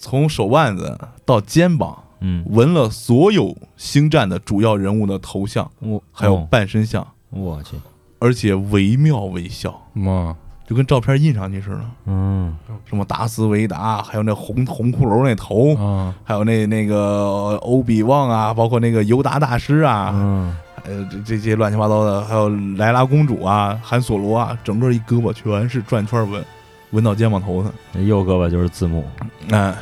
[0.01, 2.45] 从手腕子到肩膀嗯。
[2.47, 6.49] 纹了所有星战的主要人物的头像，我还有哦。
[6.51, 7.77] 半身像，我去。
[8.19, 10.35] 而且惟妙惟肖，妈，
[10.67, 11.81] 就跟照片印上去似的。
[12.07, 12.57] 嗯。
[12.85, 20.57] 什么达斯维达，还有那红红骷髅那头，啊，还有那那个欧比旺啊，包括那个尤达大师啊，嗯。
[20.85, 26.43] 还有这这些乱七八糟的，还有莱拉公主啊、韩索罗啊，整个一胳膊全是转圈纹，
[26.91, 27.73] 纹到肩膀头上。
[27.93, 29.05] 这右胳膊就是字幕。
[29.51, 29.75] 哎，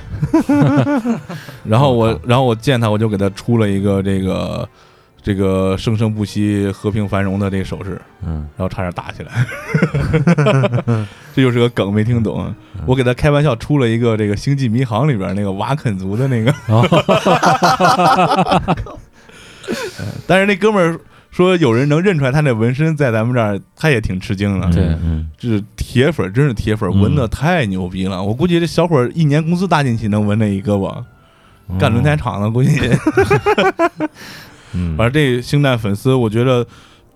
[1.65, 4.69] 然后我然后我见他，我就给他出了一个这个
[5.23, 8.49] 这个生生不息、和平繁荣的这个手势，嗯。
[8.57, 9.47] 然后差点打起来。
[11.35, 12.53] 这就是个梗，没听懂。
[12.87, 16.55] 我给他开玩笑出了一个这个《星际迷航》里边那个瓦肯族的那个，
[20.27, 20.99] 但是那哥们儿
[21.37, 24.73] 说有人能认出来他那纹身在咱们这儿，他也挺吃惊的。
[24.73, 28.23] 对嗯就是铁粉，真是铁粉，嗯纹的太牛逼了。
[28.23, 31.05] 我估计这小伙一年工资搭进去能纹那一胳膊，
[31.69, 32.71] 嗯干轮胎厂的估计。
[34.73, 36.67] 嗯 反正这星战粉丝，我觉得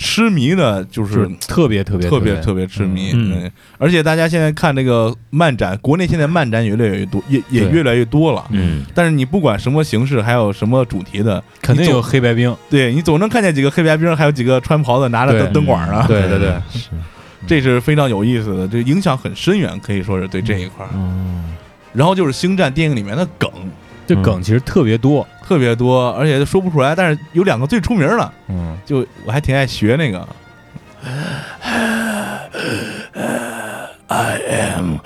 [0.02, 2.40] 痴迷的就就是是特别特别别特别。
[2.40, 3.10] 特别痴迷。
[3.12, 8.42] 嗯嗯，而且大家现在看这个漫展，国内现在漫展也越来越多，也也越来越多了。
[8.50, 8.82] 嗯。
[8.94, 12.56] 但是你不管什么形式，还有什么主题的，肯定有黑白兵。
[12.70, 16.06] 对你总能看见几个黑白兵，还有几个穿袍子拿着灯灯管啊。
[16.08, 16.88] 对对对，是。
[17.46, 20.88] 这是非常有意思的，这影响很深远，可以说是对这一块儿。
[20.94, 21.54] 嗯。
[21.92, 23.50] 然后就是星战电影里面的梗
[24.10, 25.24] 这梗其实特别多。
[25.46, 30.28] 特别多，而且都说不出来，但是有两个最出名的，嗯，就我还挺爱学那个。
[34.08, 34.96] I am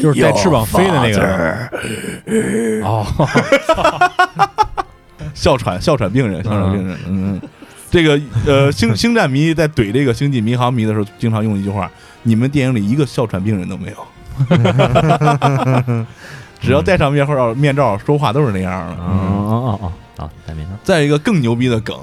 [0.00, 1.68] 就是带翅膀飞的那个。
[2.86, 3.06] 哦，
[5.34, 7.40] 哮喘哮喘病人，哮喘病人，嗯，嗯
[7.90, 11.90] 这个呃星星战迷在怼这个星际迷航迷的时候，经常用一句话：
[12.22, 14.06] 你们电影里一个哮喘病人都没有。
[16.60, 18.94] 只要戴上面罩，面罩说话都是那样的。
[19.02, 21.96] 哦哦哦好，戴面罩再一个更牛逼的梗，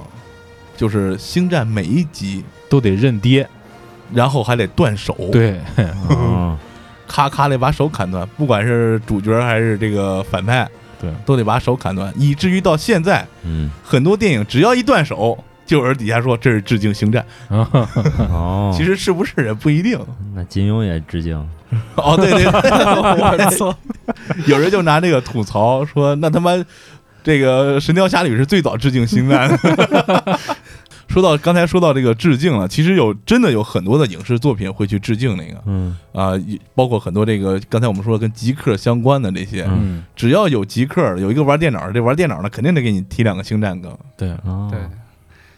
[0.75, 3.47] 就是星战每一集，都得认爹。
[4.13, 5.59] 然后还得断手，，对，
[6.09, 6.57] 哦。
[7.09, 10.65] 咔咔的把手砍断，不管是主角还是这个反派，
[10.97, 13.69] 对，都得把手砍断，以至于到现在，嗯。
[13.83, 19.99] 很多电影只要一断手，就有人底下说这是致敬星战，哦，其实是不是也不一定。
[20.33, 21.45] 那金庸也致敬，
[21.95, 23.75] 哦，对对对， 我操！
[24.47, 26.51] 有人就拿这个吐槽说，那他妈
[27.23, 30.39] 这个《神雕侠侣》是最早致敬星战的。
[31.07, 43.97] 说到刚才说到这个致敬了，其实有真的有很多的影视作品会去致敬那个嗯啊、也包括很多这个刚才我们说跟极客相关的这些，嗯，只要有极客，有一个玩电脑的，这玩电脑的肯定得给你提两个星战梗。
[44.17, 44.79] 对，哦对，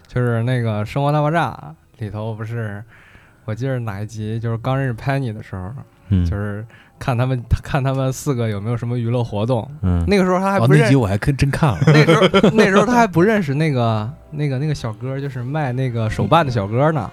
[0.08, 1.58] 就是那个《生活大爆炸》
[2.04, 2.82] 里头不是，
[3.46, 5.74] 我记得哪一集就是刚认识 Penny 的时候，
[6.10, 6.66] 嗯就是
[7.00, 9.70] 看他们看他们四个有没有什么娱乐活动。
[9.82, 17.10] 嗯那个时候他还哦，不认那集，我还真真看了， 那时候那时候他还不认识那个那个那个小哥，就是卖那个手办的小哥呢。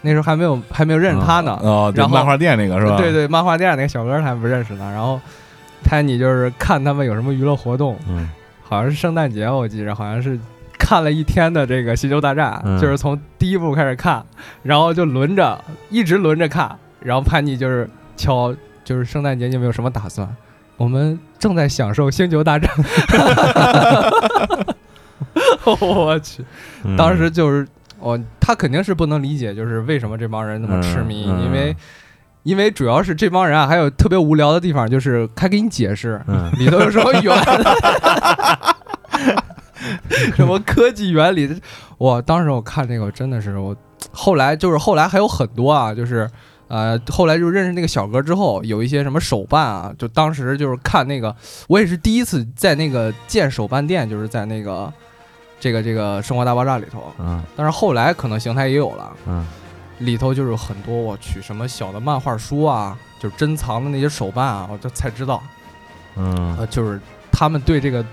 [0.00, 1.58] 那时候还没有还没有认识他呢。
[1.62, 2.96] 哦，对，然后漫画店那个是吧？
[2.96, 4.90] 对对，漫画店那个小哥他还不认识呢。
[4.92, 5.20] 然后
[5.84, 8.30] Penny 就是看他们有什么娱乐活动，嗯
[8.62, 10.38] 好像是圣诞节，我记着好像是
[10.78, 14.24] 看了一天的这个《星球大战》嗯就是从第一部开始看，
[14.62, 15.58] 然后就轮着
[15.90, 16.70] 一直轮着看，
[17.00, 18.54] 然后叛逆就是敲，
[18.84, 20.28] 就是圣诞节你有没有什么打算？
[20.76, 22.70] 我们正在享受《星球大战》
[25.80, 26.44] 我去，
[26.84, 27.66] 嗯当时就是
[27.98, 31.74] 我、他肯定是不能理解，就是为什么这帮人那么痴迷，嗯嗯因为。
[32.44, 37.36] 因为主要是这帮人啊，还有特别无聊的地方，就是还给你解释，嗯里头有什么原，
[40.34, 41.60] 什么科技原理。
[41.98, 43.76] 我当时我看那个真的是我，
[44.12, 46.26] 后来就是后来还有很多啊，就是
[46.68, 51.34] 呃，后来就认识那个小哥之后，有一些什么手办啊，就当时就是看那个，
[51.66, 54.92] 我也是第一次在那个建手办店，就是在那个
[55.58, 59.10] 这个这个《生活大爆炸》里头，嗯但是后来可能形态也有了。
[59.26, 59.46] 嗯
[60.00, 65.42] 里头就是很多我去什么小的漫画书啊，就是珍藏的那些手办啊，我就才知道，
[66.14, 67.00] 嗯呃，就是
[67.32, 68.04] 他们对这个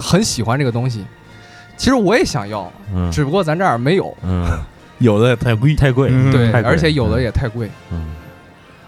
[0.00, 1.04] 很喜欢这个东西。
[1.76, 4.16] 其实我也想要，嗯只不过咱这儿没有。
[4.22, 4.46] 嗯
[5.02, 7.68] 有的也太贵，太贵，嗯对，太贵而且有的也太贵。
[7.90, 8.14] 嗯。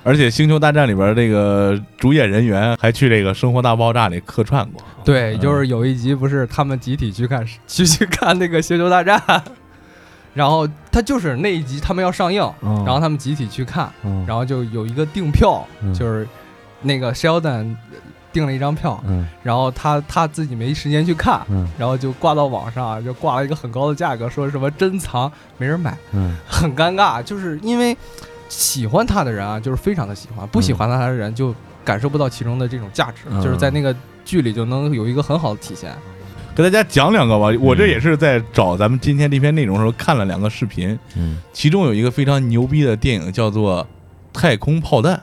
[0.07, 4.83] 而且《星球大战》里边这个主演人员还去这个《生活大爆炸》里客串过。
[5.03, 5.41] 对，嗯。
[5.41, 9.19] 就是有一集不是他们集体去看 去去看那个《星球大战》，
[10.35, 12.85] 然后他就是那一集他们要上映，嗯。
[12.85, 14.25] 然后他们集体去看，嗯。
[14.29, 15.95] 然后就有一个订票，嗯。
[15.95, 16.29] 就是
[16.83, 17.75] 那个 Sheldon
[18.35, 27.23] 订了一张票，嗯然后他他自己没时间去看，嗯然后就挂到网上，就挂了一个很高的价格，说什么珍藏，没人买，嗯很尴尬。
[27.23, 27.97] 就是因为
[28.49, 33.95] 喜欢他的人啊，就是非常的喜欢；不喜欢他的人就感受不到其中的这种价值，嗯就是在那个
[34.25, 35.93] 剧里就能有一个很好的体现。
[36.57, 43.83] 给大家讲两个吧，我这也是在找咱们今天这篇内容的时候看了两个视频，嗯其中有一个非常牛逼的电影叫做
[44.33, 45.15] 《太空炮弹》。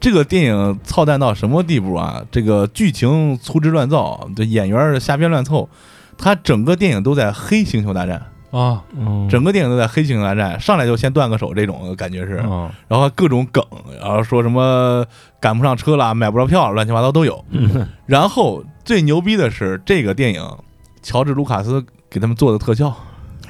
[0.00, 2.22] 这个电影操蛋到什么地步啊？
[2.30, 5.68] 这个剧情粗制乱造，这演员瞎编乱凑，
[6.16, 12.70] 他整个电影都在黑星球大战，啊，嗯整个电影都在黑星球大战，上来就先断个手，这种感觉是，嗯。
[12.86, 13.64] 然后各种梗，
[14.00, 15.04] 然后说什么
[15.40, 17.44] 赶不上车了，买不着票，乱七八糟都有。
[17.50, 17.88] 嗯。
[18.06, 20.42] 然后最牛逼的是这个电影，
[21.02, 22.94] 乔治·卢卡斯给他们做的特效，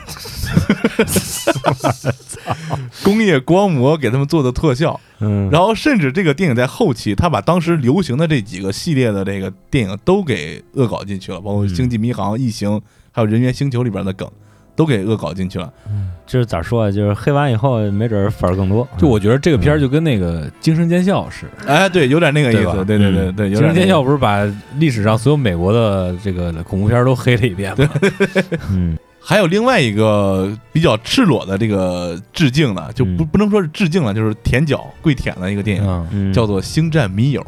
[3.05, 12.71] 工业光魔给他们做的特效，嗯然后甚至这个电影在后期，他把当时流行的这几个系列的这个电影都给恶搞进去了，包括《嗯星际迷航》《异形》，
[13.13, 14.29] 还有《人猿星球》里边的梗。
[14.77, 16.89] 都给恶搞进去了，嗯就是咋说啊？
[16.89, 18.87] 就是黑完以后，没准儿粉儿更多。
[18.97, 24.45] 就我觉得这个片儿就跟那个《精神尖叫》似的，哎，对，有点那个意思，对对对嗯对，《有点惊声尖叫》不是把
[24.79, 27.91] 历史上所有美国的这个恐怖片都黑了一遍吗？
[28.71, 37.41] 嗯还有另外一个比较赤裸的这个致敬呢，就不嗯不能说是致敬了，就是舔脚跪舔的一个电影，叫做《星战迷友》。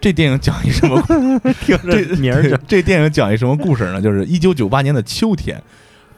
[0.00, 1.00] 这电影讲一什么？
[1.64, 4.02] 听这着名儿这电影讲一什么故事呢？
[4.02, 5.60] 就是一九九八年的秋天，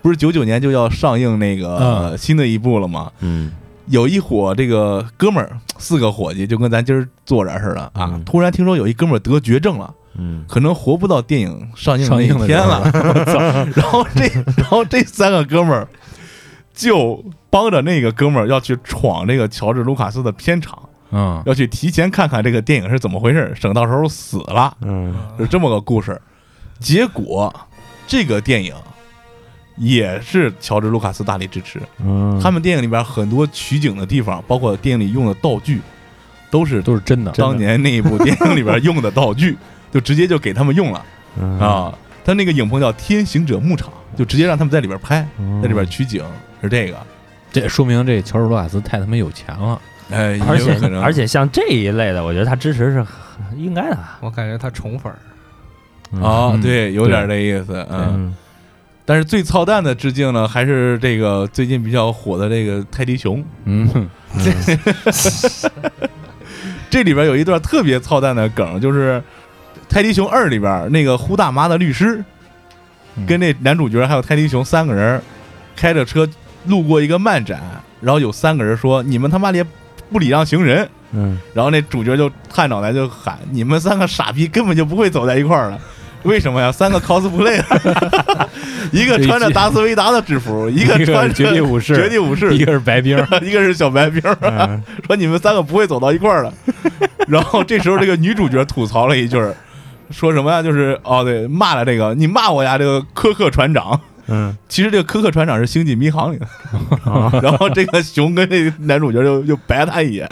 [0.02, 3.10] 不是九九年就要上映那个、嗯呃新的一部了吗？
[3.20, 3.52] 嗯
[3.86, 8.10] 有一伙这个哥们儿，四个伙计，就跟咱今儿坐这儿似的啊。
[8.14, 10.44] 嗯突然听说有一哥们儿得绝症了，嗯。
[10.48, 12.90] 可能活不到电影上映上映的那一天了。
[13.74, 14.24] 然后这，
[14.56, 15.88] 然后这三个哥们儿
[16.74, 20.78] 就帮着那个哥们儿要去闯这个乔治·卢卡斯的片场，
[21.10, 21.42] 嗯。
[21.46, 25.14] 要去提前看看这个电影是怎么回事，省到时候死了，嗯。
[25.38, 26.20] 是这么个故事。
[26.78, 27.54] 结果
[28.06, 28.74] 这个电影
[29.78, 35.80] 也是乔治·卢卡斯大力支持，嗯，他们电影里边很多取景的地方，包括电影里用的道具，
[36.50, 37.32] 都是都是真的。
[37.32, 39.56] 当年那一部电影里边用的道具，
[39.92, 41.04] 就直接就给他们用了。
[41.40, 41.92] 嗯啊，
[42.24, 46.22] 他那个影棚叫天行者牧场，就直接让他们在里边拍，嗯在里边取景，
[46.62, 46.96] 是这个。
[47.52, 49.80] 这也说明这乔治·卢卡斯太他妈有钱了。
[50.10, 53.04] 哎，而且 而且像这一类的，我觉得他支持是
[53.56, 53.98] 应该的。
[54.20, 55.18] 我感觉他宠粉儿，
[56.22, 58.12] 啊，嗯对，有点这意思，嗯。
[58.14, 58.36] 嗯
[59.08, 63.40] 但是最操蛋的致敬呢，还是这个最近比较火的这个泰迪熊。
[63.64, 63.88] 嗯，
[66.90, 69.18] 这里边有一段特别操蛋的梗，就是
[69.88, 72.22] 《泰迪熊二》里边那个呼大妈的律师，
[73.16, 75.20] 嗯跟那男主角还有泰迪熊三个人
[75.74, 76.28] 开着车
[76.66, 77.60] 路过一个漫展，
[78.00, 79.66] 然后有三个人说：“你们他妈连
[80.10, 85.80] 不礼让行人。”嗯，然后那主角就探脑袋就喊：“你们三个傻逼根本就不会走在一块儿了。
[86.24, 86.72] ”为什么呀？
[86.72, 87.62] 三个 cosplay，
[88.90, 96.52] 一个穿着达斯维达的制服，一个穿着绝地武士绝地武士，一个是白冰， 一个是小白冰，嗯说你们三个不会走到一块儿了。
[97.28, 99.54] 然后这时候这个女主角吐槽了一句儿，
[100.10, 100.62] 说什么呀？
[100.62, 104.00] 就是哦对，骂了这个你骂我呀，这个科克船长。
[104.28, 106.46] 嗯，其实这个科克船长是《星际迷航》里的。
[107.40, 110.28] 然后这个熊跟这个男主角就就白他一眼，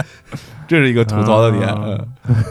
[0.66, 1.68] 这是一个吐槽的点。
[1.68, 1.98] 啊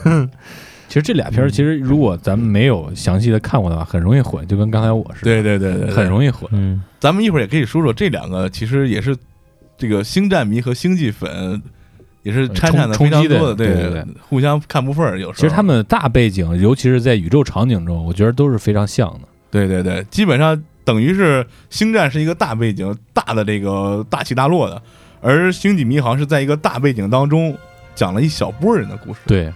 [0.06, 0.30] 嗯
[0.88, 6.48] 其实这俩片儿，其实如果咱们没有详细的看过的话，很容易混，就跟刚才我似的，对对对对，对很容易混。
[6.54, 9.18] 嗯，咱们一会儿也可以说说这两个，其实也是
[9.76, 11.60] 这个星战迷和星际粉
[12.24, 15.20] 也是掺掺的冲冲击的非常多的，对对对互相看不顺儿。
[15.20, 19.20] 有时候其实他们的大背景，尤其是在宇宙场景中，我觉得都是非常像的。
[19.52, 24.82] 对对对，基本上等于是星战是一个大背景、大的这个大起大落的，
[25.22, 27.56] 而星际迷航是在一个大背景当中
[27.94, 29.54] 讲了一小波人的故事，对，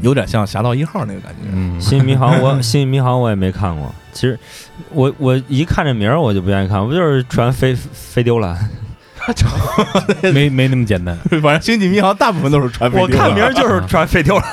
[0.00, 1.48] 有点像《侠盗一号》那个感觉。
[1.52, 3.94] 嗯，新迷航我星际迷航我也没看过。
[4.12, 4.38] 其实
[4.90, 8.58] 我我一看这名儿我就不愿意看，不就是船飞飞丢了？
[10.32, 11.16] 没没那么简单。
[11.42, 14.42] 反正星际迷航大部分都是传飞我看名儿就是船飞丢了。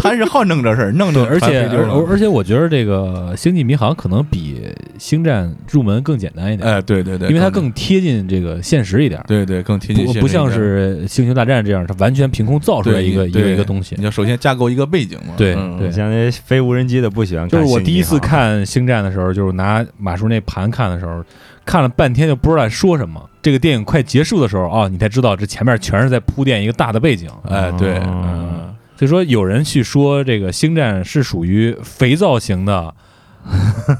[0.00, 4.60] 他是好弄这事儿，弄对，着而且而船飞丢了而且我觉得这个《星际迷航》可能比
[4.98, 14.04] 《星战》入门更简单一点，哎，对对对，因为它更贴近这个现实一点，对对更贴近不不像是《星球大战》这样，它完全凭空造出来一个一对个一个东西你。
[14.04, 17.60] 要首先架构一个背景嘛，对嗯对像那飞无人机的不喜欢看。
[17.60, 21.24] 就是我第一次，看《星战》的时候，就是拿马叔那盘看的时候，
[21.68, 23.28] 看了半天就不知道说什么。
[23.42, 27.28] 这个电影快结束的时候啊，你才知道这前面全是在铺垫一个大的背景。
[27.44, 28.24] 哎对，嗯。
[28.24, 32.94] 嗯，所以说，有人去说这个《星战》是属于肥皂型的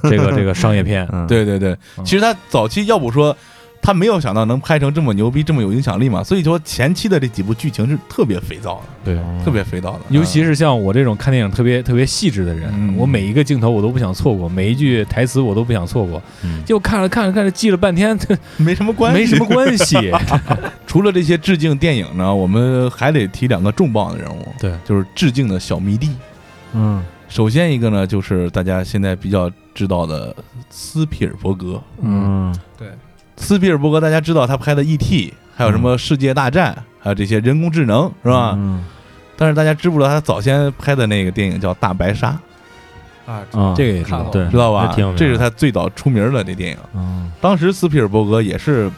[0.04, 2.04] 这个这个商业片，嗯，对对对，嗯。
[2.06, 3.36] 其实他早期要不说
[3.80, 9.18] 他没有想到能拍成这么牛逼、这么有影响力嘛，所以说前期的这几部剧情是特别肥皂的，对。
[9.44, 16.20] 特别肥皂的，尤其是是像我这种看电影特别特别细致的人，嗯我每一个镜头我都不想错过，每一句台词我都不想错过。
[16.44, 18.18] 嗯结果看着看着看着记了半天，
[18.58, 20.12] 没什么关系，没什么关系。
[20.86, 26.10] 除了这些致敬电影呢，我们还得提两个重磅的人物，对，就是致敬的小迷弟。
[26.74, 30.34] 嗯首先一个呢，就是大家现在比较知道的
[30.70, 31.80] 斯皮尔伯格。
[32.02, 32.54] 嗯
[33.38, 38.52] 斯皮尔伯格大家知道他拍的《E.T.》，还有什么《世界大战》，还有这些人工智能，是吧？
[38.56, 38.84] 嗯
[39.40, 42.36] 但是大家知不知道他早先拍的那个电影叫《大白鲨
[43.24, 44.32] 啊，啊，这个也知道看过。
[44.32, 45.10] 对，》，知道吧挺有？
[45.10, 46.76] 名这是他最早出名的那电影。
[46.92, 48.90] 嗯当时斯皮尔伯格也是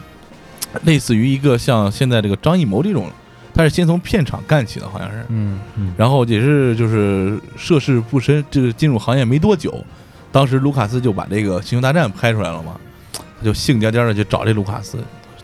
[0.83, 3.07] 类似于一个像现在这个张艺谋这种，
[3.53, 5.59] 他是先从片场干起的，好像是，嗯
[5.95, 9.85] 然后也是就是涉世不深，就是进入行业没多久，
[10.31, 12.75] 当时卢卡斯就把这个《星球大战》拍出来了嘛，
[13.41, 14.99] 他就兴颠颠的去找这卢卡斯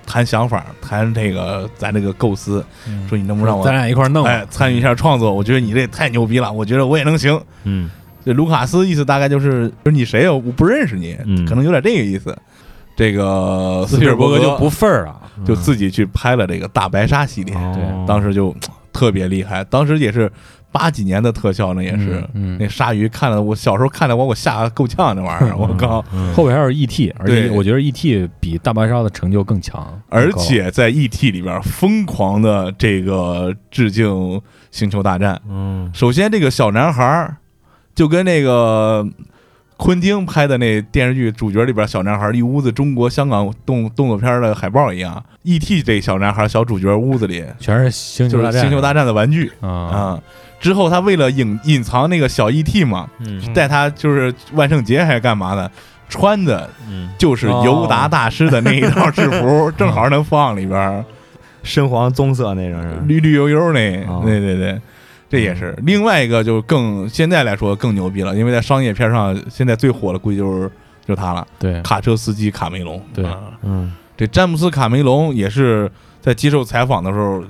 [0.06, 4.30] 谈想法，谈这个咱这个构思，嗯说你能不能让我咱俩一块弄吧？
[4.30, 5.34] 哎参与一下创作？
[5.34, 7.42] 我觉得你这太牛逼了，我觉得我也能行。
[7.64, 7.90] 嗯
[8.24, 10.32] 这卢卡斯意思大概就是，就是你谁呀？
[10.32, 12.38] 我不认识你，嗯可能有点这个意思。
[12.96, 15.22] 这个斯皮尔伯格格就不份儿啊。
[15.46, 18.56] 就自己去拍了这个大白鲨系列，哦当时就
[18.92, 19.64] 特别厉害。
[19.66, 20.32] 当时也是
[20.78, 26.04] 八几年的特效呢，也是、嗯嗯那鲨鱼看了我小时候看的我我吓得够呛那玩意儿，我靠！
[26.14, 28.30] 嗯后边还有 E.T.，而且我觉得 E.T.
[28.40, 31.32] 比大白鲨的成就更强，而且在 E.T.
[31.32, 34.06] 里边疯狂的这个致敬
[34.70, 35.36] 《星球大战》。
[35.50, 37.38] 嗯首先，这个小男孩儿
[37.96, 39.08] 就跟那个
[39.78, 45.24] 昆汀拍的那电视剧主角里边小男孩儿一屋子中国香港动动作片的海报一样。
[45.44, 45.82] E.T.
[45.82, 50.20] 这小男孩小主角屋子里全是星球大战，就是星球大战的玩具啊，啊。
[50.60, 52.84] 之后他为了隐隐藏那个小 E.T.
[52.84, 53.54] 嘛，嗯。
[53.54, 55.70] 带他就是万圣节还是干嘛的，
[56.10, 61.06] 穿的嗯，就是尤达大师的那一套制服， 正好能放里边儿，
[61.64, 64.22] 深黄棕色那种是吧，绿绿油油那，哦。
[64.24, 64.82] 对对对，
[65.30, 65.76] 这也是。
[65.84, 70.68] 另外一个就更现在来说更牛逼了，因为在商业片上现在最火的估计就是
[71.06, 73.02] 就是他了，对，卡车司机卡梅隆。
[73.14, 73.26] 对。
[73.26, 73.38] 啊。
[73.64, 73.94] 嗯。
[74.16, 77.44] 这詹姆斯卡梅隆也是在接受采访的时候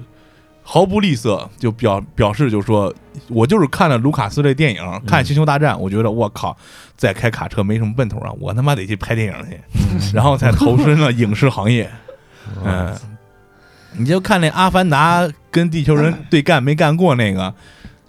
[0.70, 2.93] 毫不吝啬，就表表示就说，
[3.30, 6.57] 我就是看了卢卡斯这电影，看《星球大战》，我觉得我靠，
[6.97, 11.89] 再开卡车没什么奔头啊，我他妈得去拍电影去， 然后才投身了影视行业。
[12.65, 12.93] 嗯，
[13.93, 17.53] 你就看那《阿凡达》跟地球人对干没干过那个，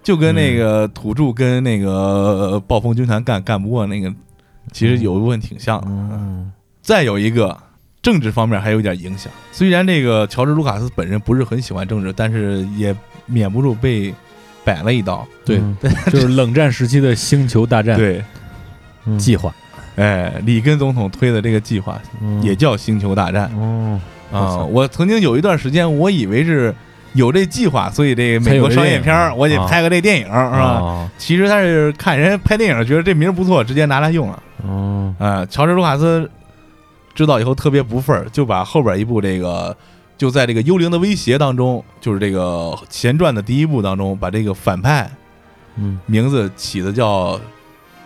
[0.03, 4.13] 就跟那个土著跟那个暴风军团干干不过那个
[4.73, 5.87] 其实有一部分挺像的。
[5.87, 6.51] 嗯。
[6.81, 7.57] 再有一个
[8.01, 12.95] 政治方面还有点影响，虽然这个乔治卢卡斯本人不是很喜欢政治，但是也
[13.25, 14.13] 免不住被
[14.63, 15.27] 摆了一刀。
[15.43, 15.75] 对，嗯。
[16.11, 18.23] 就是冷战时期的星球大战对，
[19.05, 19.19] 嗯。
[19.19, 19.53] 计划，
[19.97, 22.41] 哎，里根总统推的这个计划嗯。
[22.41, 23.51] 也叫星球大战。
[23.57, 23.99] 哦，
[24.31, 24.57] 啊。
[24.63, 26.73] 我曾经有一段时间，我以为是
[27.13, 30.63] 有这计划，所以这美国商业片儿我得拍个这电影，是吧？
[30.63, 34.43] 啊，其实他是看人家拍电影，觉得这名儿不错，直接拿来用了。
[34.63, 36.29] 哦，啊，乔治卢卡斯
[37.19, 39.75] 知道以后特别不忿儿，就把后边一部这个
[40.17, 45.11] 就在这个《幽灵的威胁》当中，就是这个前传的第一部当中，把这个反派
[45.75, 45.99] 嗯。
[46.05, 47.37] 名字起的叫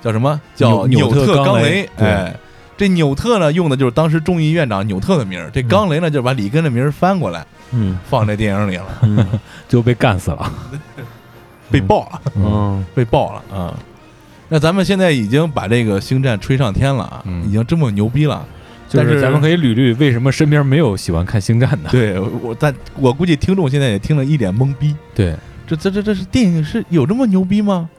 [0.01, 0.41] 叫什么？
[0.55, 1.88] 叫纽纽特冈雷。
[1.97, 2.36] 哎，
[2.76, 7.99] 这纽特呢用的就是当时众议院长纽特的名儿，这冈雷呢就是把里根的名儿翻过来嗯。
[8.09, 9.28] 放在电影里了，嗯。
[9.70, 10.51] 就被干死了。
[11.70, 12.84] 被爆了，嗯。
[12.95, 13.55] 被爆了。
[13.55, 13.78] 啊！
[14.49, 17.47] 那咱们现在已经把这个星战吹上天了啊，嗯。
[17.47, 18.43] 已经这么牛逼了。
[18.98, 21.89] 但是就是咱们可以捋捋为什么身边没有喜欢看星战的。
[21.89, 25.36] 对我，但我估计听众现在也听了一脸懵逼，对，
[25.68, 27.89] 这这这这是电影是有这么牛逼吗？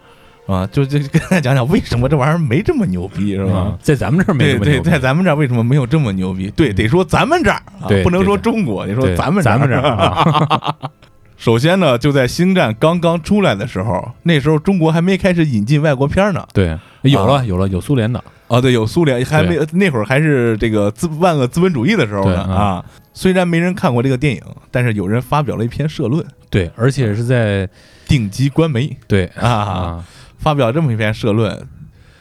[0.46, 3.78] 啊，就就跟大家讲讲为什么这玩意儿没这么牛逼，是吧啊？
[3.80, 6.50] 在咱们这儿没对对，这么牛逼在咱们这儿为什么没有这么牛逼？
[6.54, 10.76] 对，得说咱们这儿啊对，不能说中国，得说咱们咱们这这儿啊，
[11.38, 16.46] 首先呢，就在星战刚刚出来的时候，那时候中国还没开始引进外国片呢。
[16.52, 22.84] 对，有啊了有了有苏联的，哦，对，有苏联，还没那会儿还是这个资万恶资本主义的时候呢啊。
[23.16, 24.42] 虽然没人看过这个电影，
[24.72, 27.68] 但是有人发表了一篇社论，对，而且是在
[28.08, 28.96] 顶级官媒。
[29.06, 30.04] 对啊，啊，
[30.38, 31.56] 发表这么一篇社论，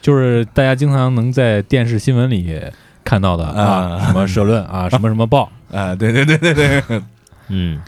[0.01, 2.61] 就是大家经常能在电视新闻里
[3.03, 4.05] 看到的啊，啊。
[4.05, 6.83] 什么社论啊， 什么什么报，啊，对对对对对，
[7.49, 7.81] 嗯。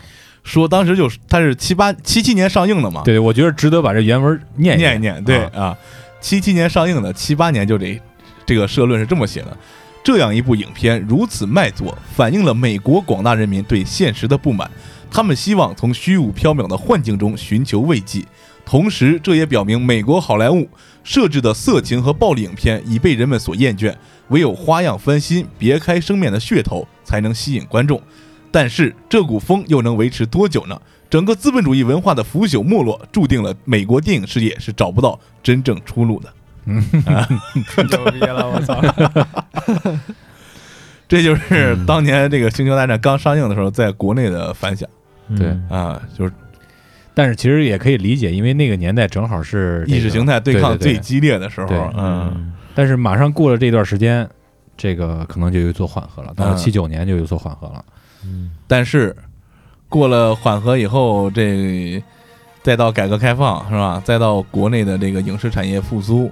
[0.43, 5.51] 说当时就是它是七八七七年上映的嘛，对，我觉得值得把这原文念念一念，对啊。
[5.55, 5.77] 啊，
[6.21, 7.99] 七七年上映的，七八年就这
[8.45, 9.57] 这个社论是这么写的：
[10.03, 14.69] 这样一部影片如此卖座，反映了美国广大人民对现实的不满，
[15.09, 18.23] 他们希望从虚无缥缈的幻境中寻求慰藉。
[18.65, 20.67] 同时，这也表明美国好莱坞
[21.03, 23.95] 设置的色情和暴力影片已被人们所厌倦，
[24.29, 28.01] 唯有花样翻新、别开生面的噱头才能吸引观众。
[28.51, 30.81] 但是这股风又能维持多久呢？
[31.09, 36.33] 整个资本主义文化的腐朽没落，注定了美国电影事业是找不到真正出路的。
[37.89, 38.82] 牛逼了，我操！
[41.07, 44.89] 这就是嗯当年这个《星球大战》刚上映的时候，在国内的反响
[45.38, 46.32] 对嗯啊，就是
[47.13, 51.78] 但是其实也可以理解，因为那个年代正好是这个意识形态对抗最激烈的时候对。
[51.95, 54.28] 嗯，但是马上过了这段时间，
[54.76, 57.86] 这个可能就有所缓和了，到了嗯七九年就有所缓和了。
[58.24, 59.16] 嗯但是
[59.88, 62.03] 过了缓和以后，这
[62.63, 64.01] 再到改革开放是吧？
[64.03, 66.32] 再到国内的这个影视产业复苏，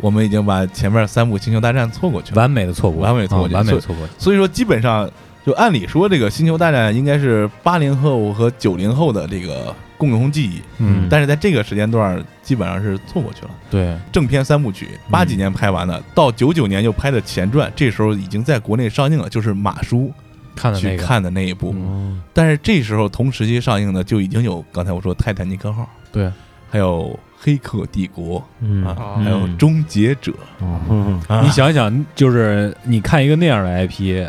[0.00, 2.40] 我们已经把前面三部《星球大战》错过去了。
[2.40, 4.06] 完美的错过，完美的错过啊完美的错过。
[4.18, 5.10] 所以说，基本上
[5.44, 13.50] 就按理说，这个《星球大战》应该是八零后和九零后的这个共同记忆，嗯，但是在这个时间段基本上是错过去了。
[13.70, 20.12] 对，正片三部曲，八几年拍完的，到九九年又拍的前传，这时候已经在国内上映了，就是马叔
[20.54, 21.72] 去看的那个，看的那一部。
[21.76, 25.82] 嗯但是这时候同时期上映的就已经有刚才我说《泰坦尼克号》，
[26.12, 26.30] 对，
[26.70, 31.42] 还有《黑客帝国嗯》啊，嗯还有《终结者嗯》啊。
[31.44, 34.26] 你想想，就是你看一个那样的 IP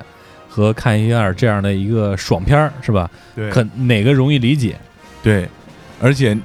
[0.48, 3.10] 和看一下这样的一个爽片儿，是吧？
[3.36, 4.78] 对可哪个容易理解？
[5.24, 5.48] 对，
[6.02, 6.38] 而且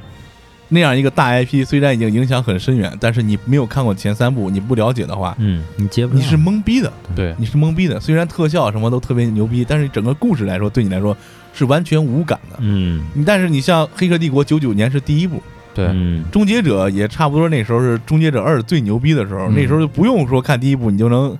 [0.68, 8.00] 那样一个大 IP 虽然已经影响很深远，但是你没有看过前三部，你不了解的话，嗯，你接不上你是懵逼的，对，你是懵逼的。
[8.00, 11.14] 虽然特效什么都特别牛逼，但是整个故事来说，对你来说
[11.52, 12.56] 是完全无感的。
[12.60, 15.42] 嗯你但是你像《黑客帝国》九九年是第一部，
[15.74, 21.36] 对，嗯《终结者》也差不多那时候是《终结者二》最牛逼的时候，嗯那时候就不用说看第一部，你就能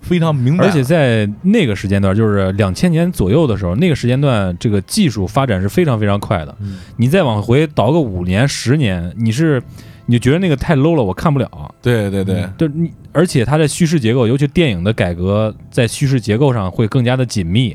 [0.00, 0.66] 非常明白。
[0.66, 6.54] 而且在那个时间段，就是两千年左右的时候，那个时间段这个技术发展是非常非常快的。
[6.60, 9.62] 嗯你再往回倒个五年、十年，你是
[10.06, 11.74] 你就觉得那个太 low 了，我看不了。
[11.80, 17.74] 对对对，就你，而且它的叙事结构，尤其电影的改革，在叙事结构上会更加的紧密。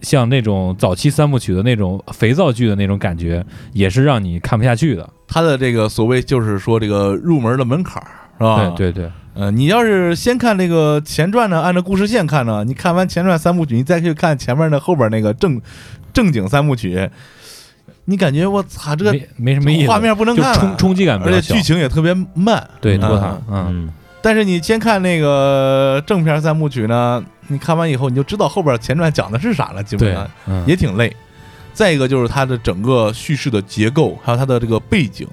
[0.00, 5.08] 像那种早期三部曲的那种肥皂剧的那种感觉，也是让你看不下去的。
[5.26, 8.74] 它的这个所谓就是说这个入门的门槛儿是吧？
[8.76, 15.60] 对对对，呃，你要是先看这个前传呢，按照故事线看呢，你看完前传三部曲，你再去看前面的后边那个正
[16.12, 17.10] 正经三部曲，
[18.06, 21.54] 你感觉我操，这个没没什么意思，画面不能就看冲冲击感而且。
[21.54, 22.58] 剧情也特别慢。
[22.58, 23.92] 嗯对拖沓，嗯，嗯
[24.22, 31.14] 但是你先看那个正片三部曲呢，你看完以后你就知道后边前传讲的是啥了，基本上，嗯，也挺累。
[31.72, 35.26] 再一个就是它的整个叙事的结构，还有它的这个背景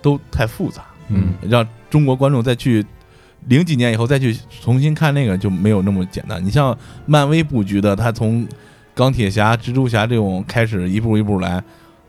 [0.00, 2.84] 都太复杂，嗯让中国观众再去
[3.46, 6.44] 零几年以后再去重新看那个就没有那么简单。
[6.44, 6.76] 你像
[7.06, 8.46] 漫威布局的，它从
[8.94, 11.62] 钢铁侠、蜘蛛侠这种开始一步一步来，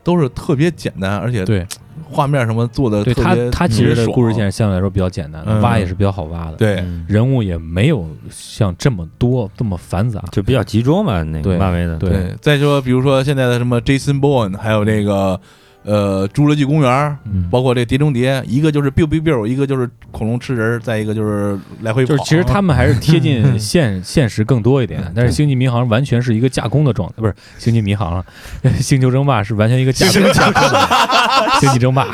[0.03, 1.65] 都是特别简单，而且对
[2.09, 5.61] 画面什么做的对，他特别他其实故事线相对来说比较简单，嗯。
[5.61, 6.77] 挖也是比较好挖的，，对。
[6.77, 7.05] 嗯。
[7.07, 12.09] 人物也没有像这么多这么繁杂，就比较集中吧，那对个漫威的，对。
[12.09, 12.35] 对。
[12.41, 15.39] 再说比如说现在的什么 Jason Bourne，还有那个
[15.87, 22.09] 呃侏罗纪公园，嗯，包括这碟中谍，一个就是 biu biu biu，一个就是恐龙吃人，再一个就是来回跑。
[22.09, 28.25] 就是其实他们还是贴近 现现实更多一点，但是星际迷航完全是一个架空的状态，不是星际迷航了，
[28.81, 32.07] 星球争霸是完全一个架空的状态，星际争霸，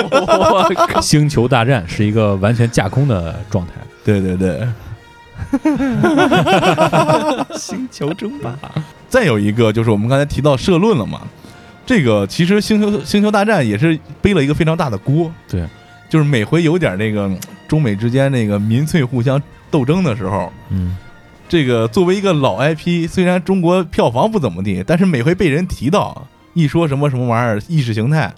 [1.00, 3.72] 星球大战是一个完全架空的状态，
[4.04, 4.68] 对对对。
[7.56, 8.52] 星球争霸，
[9.08, 11.22] 再有一个就是我们刚才提到社论了嘛，
[11.88, 15.32] 这个其实星球星球大战也是背了一个非常大的锅。
[15.48, 15.66] 对，
[16.10, 20.94] 就是每回有点那个嗯中美之间那个民粹互相斗争的时候，嗯，
[21.48, 28.30] 这个作为一个老 IP，虽然中国票房不怎么地，但是每回被人提到，一说什么什么玩意儿意识形态，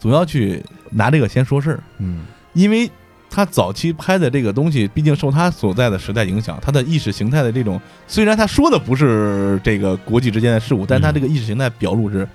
[0.00, 2.24] 总要去拿这个先说事儿，嗯，
[2.54, 2.90] 因为
[3.28, 12.26] 他早期拍的这个东西，毕竟受他所在的时代影响，他的意识形态的这种，虽然他说的不是这个国际之间的事物，但他这个意识形态表露是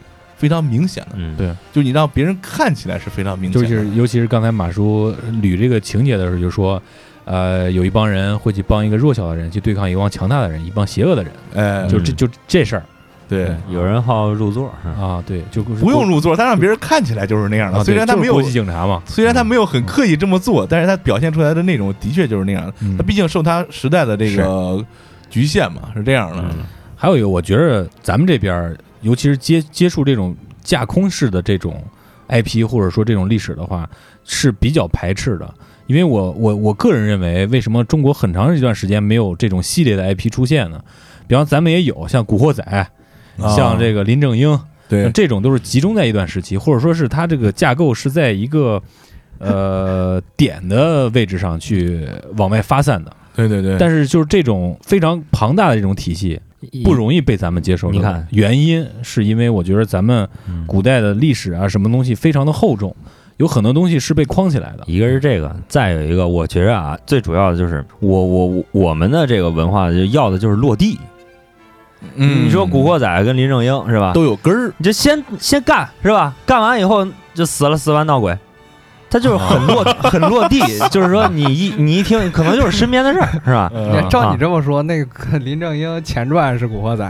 [0.43, 1.49] 非常明显的，嗯，对。
[1.71, 6.81] 就你让别人看起来是非常明显的，就是尤其是刚才马叔捋这个情节的时候，就说。
[7.25, 12.83] 呃，有一帮人会去帮一个弱小的人去对抗一帮强大的人，一帮邪恶的人，哎，就这就这事儿。
[13.29, 13.55] 对。
[13.71, 14.89] 有人好入座是？
[15.01, 17.77] 啊，对，就不用入座，他让别人看起来就是那样的。
[17.77, 22.65] 啊，虽然他没有就是国，际警察嘛，虽然他没有很刻意这么做，但是他表现出来的内容的确就是那样。
[22.65, 22.73] 的。
[22.81, 22.97] 嗯。
[22.97, 24.85] 他毕竟受他时代的这个
[25.29, 26.43] 局限嘛，是这样的。
[26.43, 26.65] 嗯。
[26.93, 31.83] 还有一个，我觉得咱们这边儿，尤其是接接触这种架空式的这种
[32.29, 33.87] IP 或者说这种历史的话，
[34.23, 35.53] 是比较排斥的。
[35.85, 40.81] 因为我我我个人认为，为什么中国很长一段时间没有这种系列的 IP 出现呢？
[41.27, 42.63] 比方咱们也有像《古惑仔》，
[43.55, 48.81] 像这个个林正英，对这种都是集中在一段时期，或者说是它这个架构是在一个
[49.39, 53.13] 呃 点的位置上去往外发散的。
[53.35, 56.39] 对对对，但是就是这种非常庞大的这种体系，
[56.83, 57.91] 不容易被咱们接受。
[57.91, 62.95] 你看，原因是因为我觉得咱们嗯古代的历史啊，什么东西非常的厚重，
[63.37, 64.83] 有很多东西是被框起来的。
[64.87, 70.99] 一个是这个，再有一个，我觉着啊，最主要的就是我我我我们的这个文化就要的就是落地。
[72.15, 74.11] 嗯你说古惑仔跟林正英是吧？
[74.11, 76.35] 都有根儿，你就先先干是吧？
[76.45, 78.37] 干完以后就死了，死完闹鬼，
[79.13, 80.59] 他就是很落 很落地，
[80.89, 83.71] 就是说你一你一听，可能就是身边的事儿是吧？
[83.75, 87.05] 呃照你这么说，那个 林正英前传是《古惑仔》，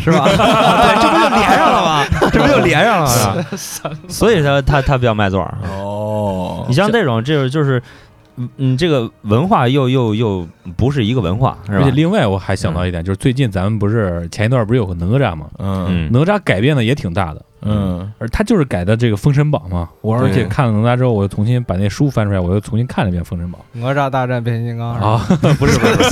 [0.00, 0.24] 是吧？
[0.30, 2.04] 对，这不就连上了吗？
[2.32, 3.44] 这不就连上了吗？
[4.08, 5.52] 所以他他他比较卖座儿。
[5.68, 7.82] 哦你像这种，这种就是，
[8.36, 11.90] 嗯嗯，这个文化又又又不是一个文化，是吧而且？
[11.90, 15.46] 另外我还想到一点，就是最近咱们不是前一段不是有个哪吒吗？
[15.58, 19.88] 嗯嗯，哪吒改变的也挺大的，嗯而他就是改的这个《封神榜》嘛。
[20.00, 25.24] 我而且看了哪吒之后，我又重新把那书翻出来，我又重新看了一遍《封神榜哪吒大战变形金刚》》啊，
[25.58, 26.02] 不 是不是，不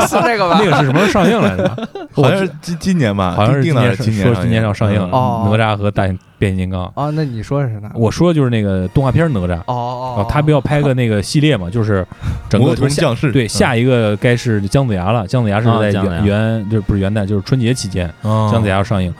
[0.00, 0.60] 是是这个吧？
[0.60, 1.88] 那个是什么时候上映来着？
[2.12, 6.04] 好像是今今年吧，好像是今年今说今年要上映了哦哪吒和大
[6.38, 6.84] 变形金刚。
[6.94, 7.98] 啊，那你说的是哪个？
[7.98, 9.56] 我说的就是那个动画片哪吒。
[9.60, 12.06] 哦哦哦，他不要拍个那个系列嘛，就是
[12.48, 19.12] 整个降世，对下一个该是姜子牙了，姜子牙是在元元就是不是元旦，就是春节期间嗯姜子牙要上映。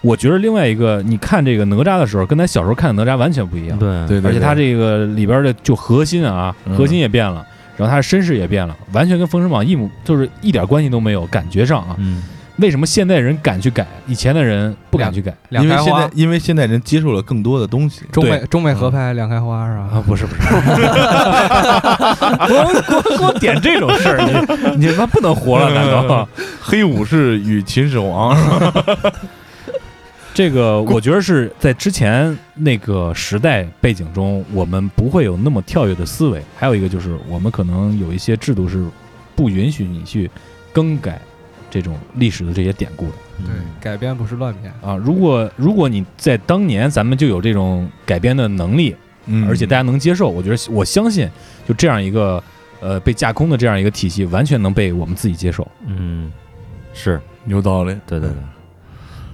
[0.00, 7.44] 我觉得另外一个，你看这个哪吒的时候，跟咱小时候看的哪吒完全不一样，对对，对而且他这个里边的就核心啊，嗯核心也变了，
[7.76, 12.22] 然后他的身世也变了，完全跟《封神榜》一模就是一点关系都没有，感觉上啊，嗯，
[12.58, 19.88] 为什么现代人敢去改，以前的人不敢去改因为两开花，现在因为现代人接受了更多的东西，中美中美合拍两开花是吧？
[19.94, 20.02] 啊？
[20.06, 20.40] 不是不是，
[22.46, 24.18] 光光光点这种事儿，
[24.76, 25.70] 你你他妈不能活了？
[25.74, 26.28] 难道？
[26.62, 28.84] 黑武士与秦始皇是吧？
[30.34, 36.40] 这个我觉得是在之前那个时代背景中，我们不会有那么跳跃的思维。
[36.56, 38.86] 还有一个就是，我们可能有一些制度是
[39.34, 40.30] 不允许你去
[40.72, 41.20] 更改
[41.70, 44.72] 这种历史的这些典故的对，改编不是乱编。
[44.80, 44.96] 啊。
[44.96, 48.94] 如果如果你在当年咱们就有这种改编的能力，
[49.26, 51.28] 嗯而且大家能接受，我觉得我相信，
[51.66, 52.42] 就这样一个
[52.80, 55.66] 呃被架空的这样一个体系，完全能被我们自己接受。
[55.86, 56.32] 嗯，
[56.94, 58.38] 是有道理，对对对。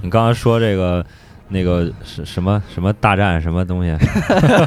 [0.05, 1.03] 你刚刚说这个
[1.49, 3.91] 那个是什么什么大战什么东西？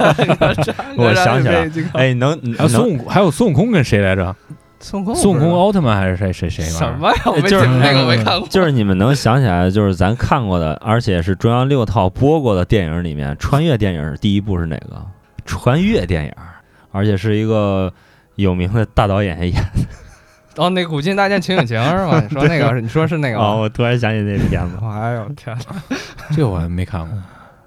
[0.98, 4.36] 我想起来，哎，能还有孙悟空，还有孙悟空跟谁来着？
[4.80, 7.22] 孙悟空孙悟空奥特曼还是谁谁谁什么呀？
[7.28, 8.48] 我没就是听那个没看过。
[8.48, 15.06] 就是你们能想起来，就是咱看过的，而且是中央六套播过的电影里面，穿越电影第一部是哪个？
[15.46, 16.32] 穿越电影，
[16.92, 17.94] 而且是一个
[18.36, 19.64] 有名的大导演演
[20.58, 22.22] 哦，那《古今大战秦俑情》是吗？
[22.30, 23.56] 你说那个，你说是那个哦，吗？
[23.56, 25.98] 我突然想起那片子， 哎呦天哪！
[26.36, 27.18] 这我还没看过，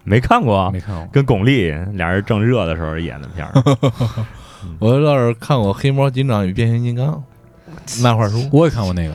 [0.04, 1.08] 没看过啊没，看过。
[1.12, 3.52] 跟巩俐俩人正热的时候演的片儿。
[4.78, 7.22] 我倒是看过《黑猫警长与变形金刚》
[8.02, 9.14] 漫画书，我也看过那个，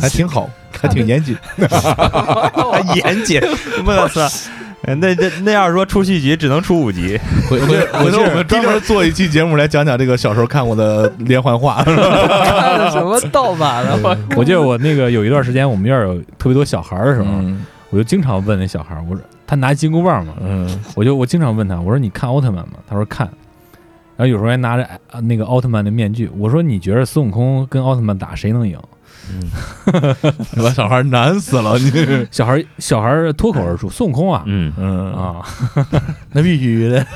[0.00, 1.36] 还挺好，还挺严谨。
[1.68, 3.40] 还严谨，
[3.86, 4.28] 我操！
[4.82, 7.18] 呃那这那要是说出续集，只能出五集。
[7.50, 11.82] 回回回头我们专门做一期节目来讲讲这个小时候看过的连环画。
[11.84, 11.94] 看
[12.78, 13.96] 的什么 盗版的？
[14.02, 22.74] 我 我记得我那个有一段时间，我们院儿有特别多小孩儿的时候，嗯我就经常问那小孩儿，我说他拿金箍棒嘛，嗯我就我经常问他，我说你看奥特曼吗？
[22.88, 23.28] 他说看。
[24.16, 28.78] 然后有时候还拿着呃那个奥特曼的面具，我说你觉得孙悟空跟奥特曼打谁能赢？
[30.62, 31.90] 把小孩难死了，你
[32.30, 35.36] 小孩小孩脱口而出孙悟空啊嗯，嗯，啊！
[36.32, 37.06] 那必须的。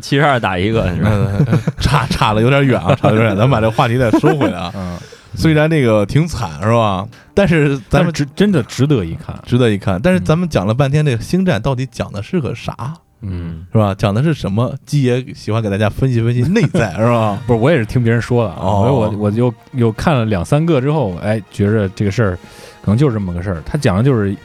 [0.00, 1.10] 七十二打一个是吧？
[1.12, 4.72] 嗯，差差的有点远啊，差的有点远，咱们把这话题再收回来啊。
[4.74, 4.96] 嗯，
[5.34, 7.06] 虽然那个挺惨是吧？
[7.34, 9.38] 但是咱们值真的值得一看。
[9.44, 10.00] 值得一看。
[10.02, 12.74] 但是咱们讲了半天，这个星战到底讲的是个啥？
[13.22, 13.94] 嗯，是吧？
[13.96, 14.74] 讲的是什么？
[14.84, 17.40] 鸡爷喜欢给大家分析分析内在，是吧？
[17.46, 22.38] 不是，我也是听别人说的啊，哦所以我我就又看了两三个之后，哎，觉着这个事儿
[22.82, 23.62] 可能就是这么个事儿。
[23.64, 24.36] 他讲的就是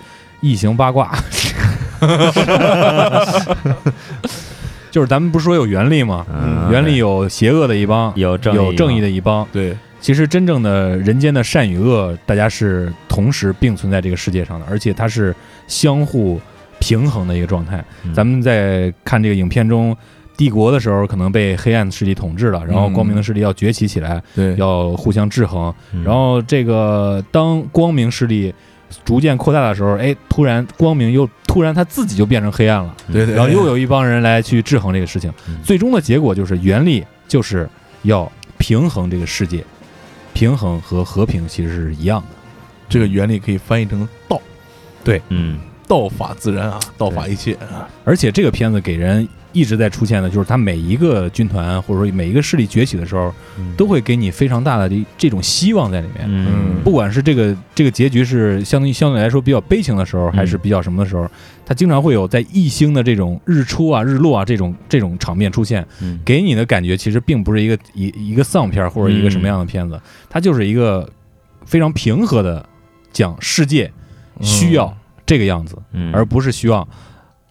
[0.41, 1.15] 异形八卦，
[4.89, 6.25] 就是咱们不是说有原力吗？
[6.33, 9.45] 嗯原力有邪恶的一帮，有正义有正义的，的一帮。
[9.51, 15.35] 对，其实真正的人间的善与恶，大家是同时并存在这个世界上的，而且它是
[15.67, 16.39] 相互
[16.81, 17.81] 平衡的一个状态。
[18.03, 18.13] 嗯。
[18.13, 19.95] 咱们在看这个影片中，
[20.35, 25.73] 帝国的时候可能被黑暗势力统治了，然后光明的势力要崛起起来，对，要互相制衡。
[25.93, 26.03] 嗯。
[26.03, 28.53] 然后这个当光明势力
[29.05, 35.31] 逐渐扩大的时候，哎，突然光明又突然他自己就变成黑暗了，对对，然后又有一帮人来去制衡这个事情。
[35.47, 35.61] 嗯。
[35.63, 37.69] 最终的结果就是原力就是
[38.01, 39.63] 要平衡这个世界，
[40.33, 42.27] 平衡和和平其实是一样的。
[42.89, 44.41] 这个原理可以翻译成道，
[45.03, 45.21] 对。
[45.29, 45.59] 嗯
[45.91, 47.85] 道法自然啊，道法一切啊。
[48.05, 53.75] 而且这个片子给人一直在出现的，就是他每一个军团或者说每一个势力崛起的时候，嗯。
[53.75, 56.23] 都会给你非常大的这这种希望在里面。
[56.25, 56.81] 嗯。
[56.81, 60.31] 不管是这个这个结局是相对相对来说比较悲情的时候，嗯。
[60.31, 61.29] 还是比较什么的时候，
[61.65, 66.17] 它经常会有在异星的这种日出啊、日落啊这种这种场面出现，嗯。
[66.23, 71.05] 给你的感觉其实并不是一个一一个丧片或者一个什么样的片子，它就是一个
[71.65, 72.65] 非常平和的
[73.11, 73.91] 讲世界
[74.39, 74.97] 需要
[75.31, 76.11] 这个样子，嗯。
[76.13, 76.85] 而不是希望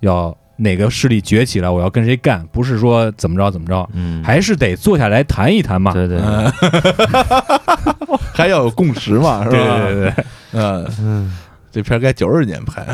[0.01, 4.22] 要哪个势力崛起来，我要跟谁干，不是说怎么着怎么着，嗯。
[4.22, 5.95] 还是得坐下来谈一谈嘛。
[5.95, 6.26] 对对对。
[6.26, 6.53] 嗯，
[8.35, 9.57] 还要有共识嘛，是吧？
[9.57, 11.39] 对对对对，嗯，嗯
[11.70, 12.84] 这片儿该九十年拍。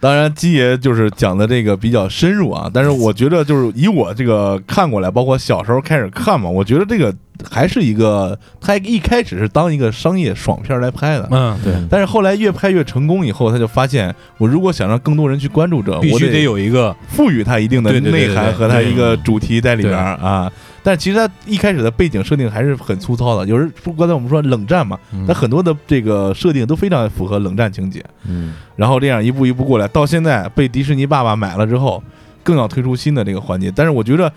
[0.00, 7.14] 当然，基爷就是讲的这个比较深入啊，但是我觉得就是以我这个看过来，包括小时候开始看嘛，我觉得这个
[7.50, 11.28] 还是一个，他一开始是当一个商业爽片来拍的。
[11.30, 20.50] 嗯对，但是后来越拍越成功以后，他就发现，我如果想让更多人去关注这，我必须得有一个赋予它一定的内涵和它一个主题在里边啊。
[20.82, 28.04] 但其实它一开始的背景设定还是很粗糙的，有时不刚才我们说冷战嘛，嗯它很多的这个设定都非常符合冷战情节。
[28.24, 32.02] 嗯然后这样一步一步过来，到现在被迪士尼爸爸买了之后，
[32.42, 33.70] 更要推出新的这个环节。
[33.70, 34.32] 但是我觉得，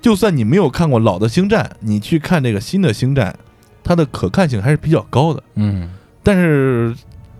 [0.00, 3.34] 就算你没有看过老的星战，你去看这个新的星战，
[3.82, 5.42] 它的可看性还是比较高的。
[5.56, 5.90] 嗯
[6.22, 6.94] 但是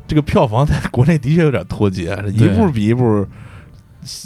[0.09, 3.25] 这个票房在国内的确有点脱节，一步比一步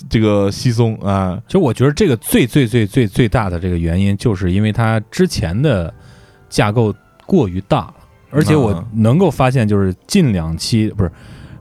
[0.08, 1.40] 这个稀松啊。
[1.46, 5.92] 其实我觉得这个最最最最最大的这个原因，就是因为它之前的
[6.48, 6.94] 架构
[7.26, 7.94] 过于大了，
[8.30, 8.84] 而且我啊。
[8.94, 11.10] 能够发现，就是近两期不是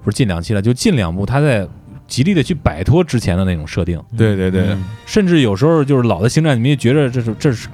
[0.04, 1.68] 不是近两期了，就近两部，它在
[2.08, 4.78] 极力的去摆脱之前的那种设定，对对对。
[5.06, 7.68] 甚至有时候就是老的星战，你们也觉得这是这是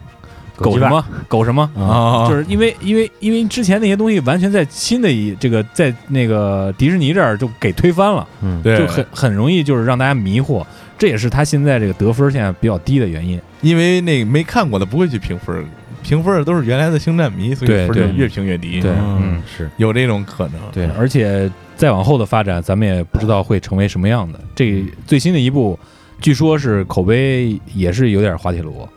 [0.62, 1.70] 狗什么狗什么。
[1.76, 10.66] 啊，就是因为因为因为之前那些东西完全在新的一这个在那个迪士尼这儿就给推翻了，嗯对就很很容易就是让大家迷惑，
[10.98, 13.40] 这也是他现在这个得分现在比较低的原因。
[13.62, 15.64] 因为那个没看过的不会去评分，
[16.02, 18.82] 评分的都是原来的星战迷，所以对对分就越评越低。
[18.82, 20.56] 对嗯嗯是有这种可能。
[20.72, 24.40] 对，而且再往后的发展，咱们也不知道会成为什么样的。
[24.56, 25.78] 这最新的一部，
[26.20, 28.88] 据说是口碑也是有点滑铁卢。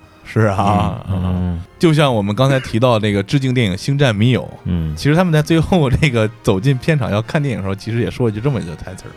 [0.41, 9.12] 是啊，嗯就像我们刚才提到那个致敬电影《星战迷友》，嗯其实他们在最后这个走进片场要看电影的时候，其实也说了一句这么一个台词儿：“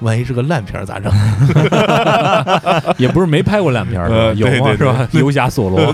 [0.00, 1.12] 万一是个烂片儿咋整
[2.98, 4.52] 也不是没拍过烂片儿，呃有吗？
[4.52, 5.08] 对对对是吧？
[5.12, 5.92] 游侠索罗，？”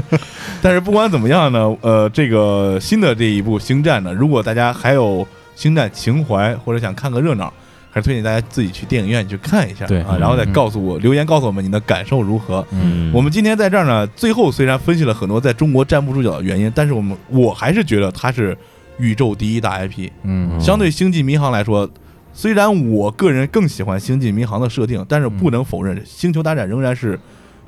[0.62, 7.52] 但是不管怎么样呢，呃，这个新的这一部《星战》呢，如果大家还有星战情怀或者想看个热闹，
[7.90, 12.64] 还是推荐大家自己去电影院去看一下，对啊，然后再嗯告诉我留言告诉我们你的感受如何。
[12.70, 18.56] 嗯，我们今天在这儿呢，最后虽然分析了很多在中国站不住脚的原因，但是我们我还是觉得它是
[18.98, 20.08] 宇宙第一大 IP。
[20.22, 21.90] 嗯相对《星际迷航》来说，
[22.32, 27.18] 虽然我个人更喜欢《星际迷航》的设定，但是不能否认，《星球大战》仍然是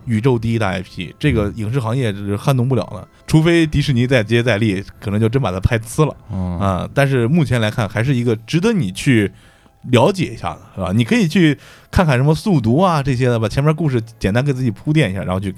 [0.05, 1.13] 宇宙第一大 IP。
[1.19, 6.89] 这个影视行业是撼动不了的，除非迪士尼再接再厉，可能就真把它拍呲了嗯啊。
[6.95, 9.31] 但是目前来看，还是一个值得你去
[9.91, 10.93] 了解一下的，是吧？
[10.95, 11.59] 你可以去
[11.91, 15.55] 看看什么速读啊这些的，把前面故事简单给自己铺垫一下，然后去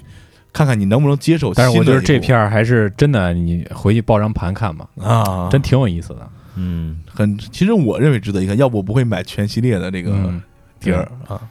[0.51, 1.53] 看看你能不能接受。
[1.53, 6.27] 但是我觉得这片儿还是真的，你回去抱张盘看吧，啊，真挺有意思的。
[6.55, 10.41] 嗯，很，其实我认为值得一看，要不我不会买全系列的这个嗯
[10.79, 11.41] 碟儿啊。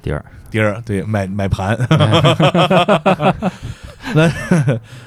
[0.00, 1.76] 碟儿，碟儿，对，买买盘。
[4.14, 4.30] 那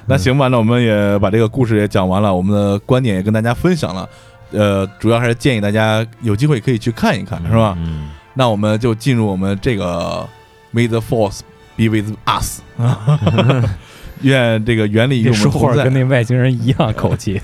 [0.06, 4.08] 那行吧，那我们也把这个故事也讲完了，我们的观点也跟大家分享了。
[4.52, 7.76] 呃，主要还是建议大家有机会可以去看一看，是吧？
[7.80, 10.28] 嗯，那我们就进入我们这个
[10.74, 11.40] May the Force
[11.76, 12.62] be with us，
[14.22, 17.42] 愿这个原理与这我们同在说话跟，那外星人一样口气。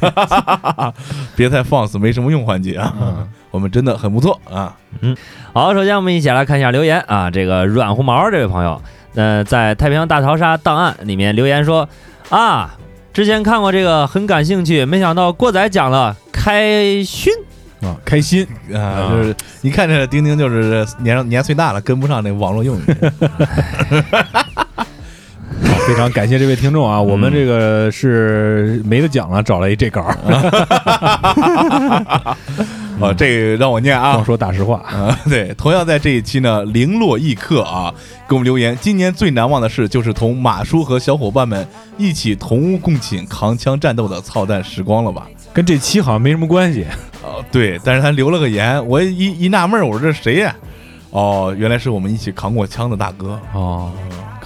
[1.35, 2.93] 别太放肆，没什么用环节啊。
[2.99, 4.75] 嗯我们真的很不错啊。
[4.99, 5.15] 嗯
[5.53, 8.79] 好，首先我们一起来看一下留言啊，这个软乎毛这位朋友，
[9.15, 11.87] 呃，在太平洋大逃杀档案里面留言说
[12.29, 12.75] 啊，
[13.13, 16.15] 之前看过这个很感兴趣，没想到过载讲了
[16.47, 17.33] 开心，
[17.81, 18.47] 啊，开心。
[18.73, 19.11] 啊，啊。
[19.11, 22.81] 就是一看这丁丁就是年年岁大了，跟不上那网络用语。
[24.07, 24.87] 啊
[25.87, 30.15] 非常感谢这位听众啊，我们这个是没得讲了，找了一这稿儿，
[32.99, 34.25] 哦，这个让我念啊光。
[34.25, 34.77] 说大实话。
[34.87, 37.93] 啊，对，同样在这一期呢，零落一刻啊，
[38.27, 41.67] 给我们留言，今年最难忘的事就是同马叔和小伙伴们
[41.97, 45.27] 一起同屋共寝、扛枪战斗的操蛋时光了吧？
[45.53, 46.85] 跟这期好像没什么关系。
[47.23, 50.55] 哦，对，但是他留了个言，我一一纳闷儿，我说这谁呀？
[51.09, 53.91] 哦，原来是我们一起扛过枪的大哥，哦，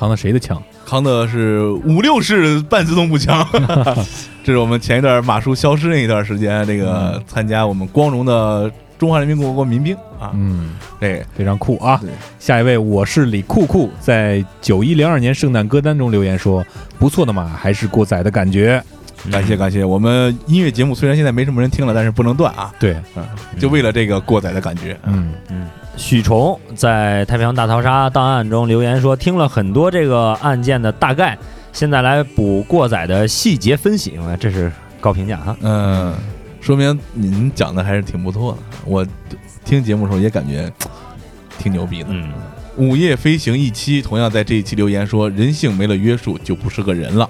[0.01, 0.59] 扛的谁的枪？
[0.83, 3.47] 扛的是五六式半自动步枪。
[4.43, 11.99] 这是我们前一段马叔消失那一段时间，这个参加我们光荣的中华人民共和国民兵啊，嗯，对，非常酷啊。
[12.01, 12.09] 对！
[12.39, 16.65] 下一位，我是李酷酷，在九一零二年圣诞歌单中留言说
[16.97, 18.83] ：“不错的马，还是过载的感觉。
[19.31, 19.85] 感谢感谢。
[19.85, 23.23] 我们音乐节目虽然现在没什么人听了，但是不能断啊，”对，嗯。
[23.59, 24.97] 就为了这个过载的感觉。
[25.03, 25.31] 嗯。
[25.49, 25.67] 嗯，
[25.97, 31.37] 许崇在太平洋大逃杀档案中留言说，听了很多这个案件的大概，
[31.73, 35.55] 现在来补过载的细节分析，我这是高评价哈。
[35.61, 36.15] 嗯，
[36.59, 38.57] 说明您讲的还是挺不错的。
[38.85, 39.05] 我
[39.63, 40.71] 听节目的时候也感觉
[41.57, 42.09] 挺牛逼的。
[42.09, 42.31] 嗯，
[42.77, 47.29] 午夜飞行一期同样在这一期留言说，人性没了约束就不是个人了。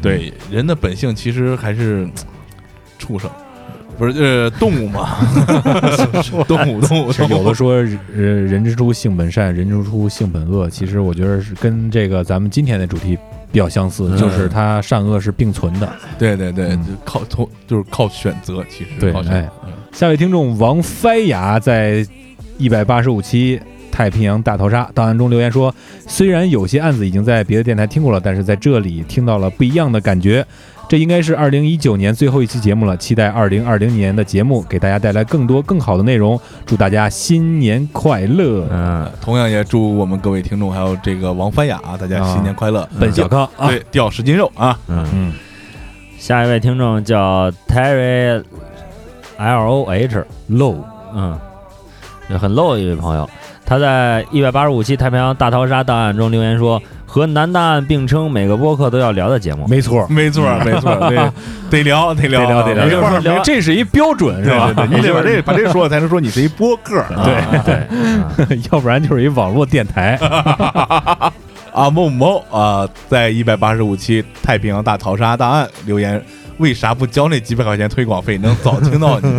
[0.00, 2.08] 对，人的本性其实还是
[2.98, 3.30] 畜生，
[3.98, 5.16] 不是呃动物嘛？
[6.48, 10.68] 动物动物，是有的说，人，人之初性本善，人之初性本恶。
[10.68, 13.16] 其实我觉得是跟这个咱们今天的主题
[13.52, 15.92] 比较相似，嗯就是它善恶是并存的。
[16.18, 19.48] 对对对，嗯就靠从就是靠选择，其实对靠选哎
[19.92, 22.04] 下位听众王飞雅在
[22.58, 25.72] 一百八十五期太平洋大逃杀档案中留言说，
[26.08, 30.44] 虽然有些案子已经在别的电台听过了，但是在这里听到了不一样的感觉。
[30.88, 36.38] 这应该是二零一九年最后一期节目了，期待二零二零年的节目给大家带来更多更好的内容。
[36.66, 38.66] 祝大家新年快乐！
[38.70, 44.78] 嗯，同样也祝我们各位听众还有这个王帆雅啊，大家新年快乐，奔小康啊，对，掉十斤肉啊！
[44.88, 45.32] 嗯，嗯，
[46.18, 48.42] 下一位听众叫 Terry
[49.38, 50.76] L O H low
[51.14, 51.38] 嗯，
[52.38, 53.28] 很 low 的一位朋友，
[53.64, 56.80] 他在一百八十五期太平洋大逃杀档案中留言说，
[57.12, 59.66] 和南大案并称每个播客都要聊的节目。
[59.68, 61.10] 没错，没错，没错儿，
[61.68, 64.72] 对，得聊，得聊，得聊得聊，没错儿就是说明这是一标准是吧？
[64.74, 67.00] 对对对你得把这把这说了，才能说你是一播客。
[67.00, 67.20] 啊
[67.66, 70.18] 对对， 要不然就是一网络电台。
[71.74, 76.18] 啊，某某啊，在一百八十五期太平洋大逃杀大案留言，
[76.56, 78.38] 为啥不交那几百块钱推广费？
[78.40, 79.30] 能早听到你。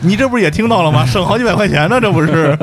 [0.00, 1.06] 你这不是也听到了吗？
[1.06, 2.54] 省好几百块钱呢，这不是？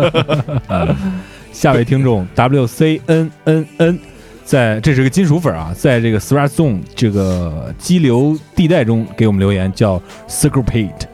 [1.53, 3.99] 下位听众 W C N N N，
[4.43, 11.05] 在这是个金属粉啊，在这个 Threat Zone 这个激流地带中给我们留言，叫 Circle Pate。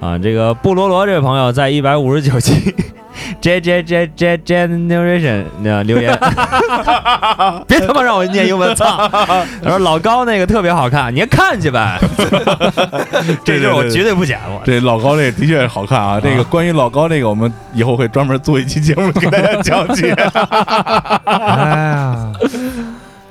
[0.00, 2.74] 啊，这个布罗罗这位朋友在一百五十九期
[3.40, 6.18] J J J J Generation 那留言，
[7.66, 9.08] 别他妈让我念英文，操！
[9.62, 11.98] 他说老高那个特别好看，你看去呗。
[13.44, 16.20] 这就是我绝对不剪，我这老高这的确好看啊！
[16.20, 20.12] 这个关于老高这个，我们以后会专门做一期节目给大家讲解。
[21.24, 21.34] 哎
[21.94, 22.32] 呀，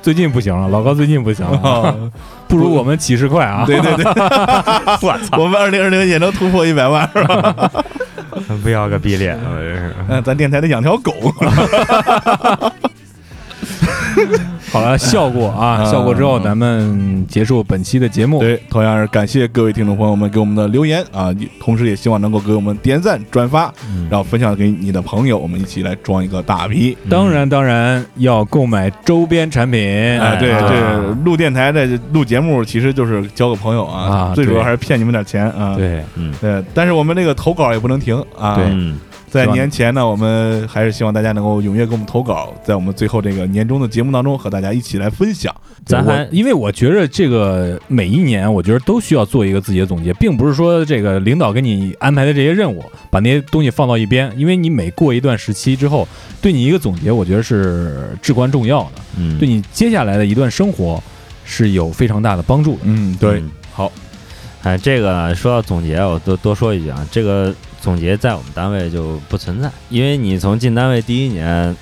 [0.01, 1.95] 最近不行了，老高最近不行了，
[2.47, 3.63] 不如我们几十块啊！
[3.65, 4.05] 对对对，
[5.01, 5.38] 我操！
[5.38, 7.53] 我们二零二零也能突破一百万是吧？
[8.63, 9.95] 不要个逼脸，了这是。
[10.09, 11.11] 嗯，咱电台得养条狗。
[14.72, 18.39] 好了，笑过啊，啊笑过之后，咱们结束本期的节目。
[18.39, 26.97] 对，同样是感谢各位听众朋友们给我们的留言啊，同时也希望能够给我们点赞、转发，嗯然后分享给你的朋友，我们一起来装一个大逼。
[27.09, 30.20] 当然，当然要购买周边产品。
[30.20, 35.76] 啊，对啊对，录电台的录节目其实就是交个朋友啊，啊最主要还是骗你们点钱啊。
[35.76, 38.55] 对，嗯对，但是我们这个投稿也不能停啊。
[38.55, 38.99] 对嗯，
[39.30, 45.53] 在年前呢，我们还是希望大家能够踊跃给我们投稿，在我们最后这个年终的节目当中和大家一起来分享。
[45.86, 56.07] 咱还因为我觉得这个每一年，我觉得都需要做一个自己的总结，并不是说这个领导给你安排的这些任务，把那些东西放到一边，因为你每过一段时期之后，
[56.41, 61.01] 对你一个总结，我觉得是至关重要的，嗯，对你接下来的一段生活
[61.43, 62.82] 是有非常大的帮助的。
[62.84, 63.39] 嗯，对。
[63.39, 63.91] 嗯，好，
[64.63, 71.75] 哎，这个说到总结，我多多说一句啊，这个总结在我们单位就不存在，因为你从进单位第一年，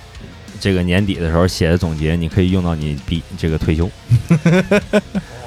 [0.59, 3.89] 这个年底的时候写的总结，你可以用到你毕这个退休。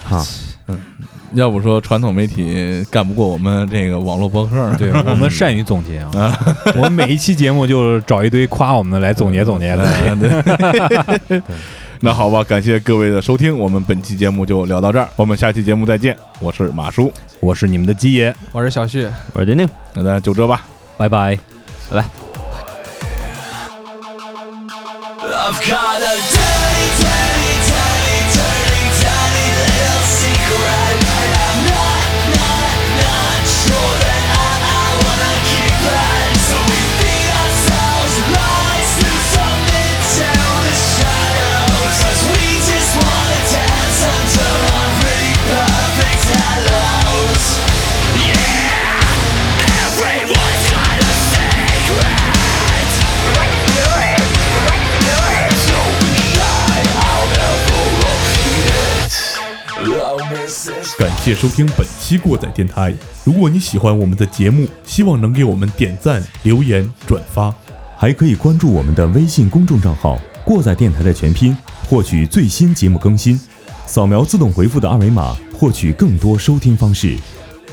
[0.08, 0.26] 啊，
[1.34, 4.74] 要不说传统媒体干不过我们这个网络博客呢。
[4.80, 6.36] 对我们善于总结啊，
[6.74, 9.86] 我们每一期节目就找一堆夸我们的来总结总结的。
[11.28, 11.42] 对
[12.00, 16.16] 那好吧，感谢各位的收听，我们本期节目就聊到这儿，我们下期节目再见。
[16.38, 19.08] 我是马叔，我是你们的鸡爷，我是小旭。
[19.32, 19.68] 我是丁丁。
[19.94, 20.64] 那咱就这吧。
[20.96, 21.36] 拜拜。
[25.30, 25.97] I've got
[61.28, 62.90] 谢收听本期过载电台。
[63.22, 67.54] 如果你喜欢我们的节目，希望能给我们点赞、留言、转发。
[67.98, 71.54] 还可以关注我们的微信公众账号“过载电台”的全拼，
[71.86, 73.38] 获取最新节目更新。
[73.84, 77.14] 扫描自动回复的二维码，获取更多收听方式。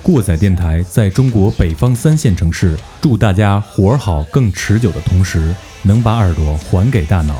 [0.04, 7.34] 过载电台在中国北方三线城市，祝大家活儿好更持久的同时，能把耳朵还给大脑，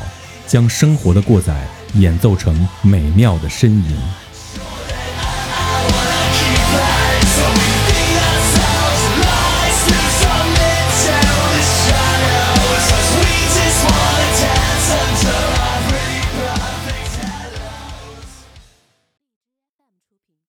[0.46, 3.94] 将生活的过载演奏成美妙的呻吟。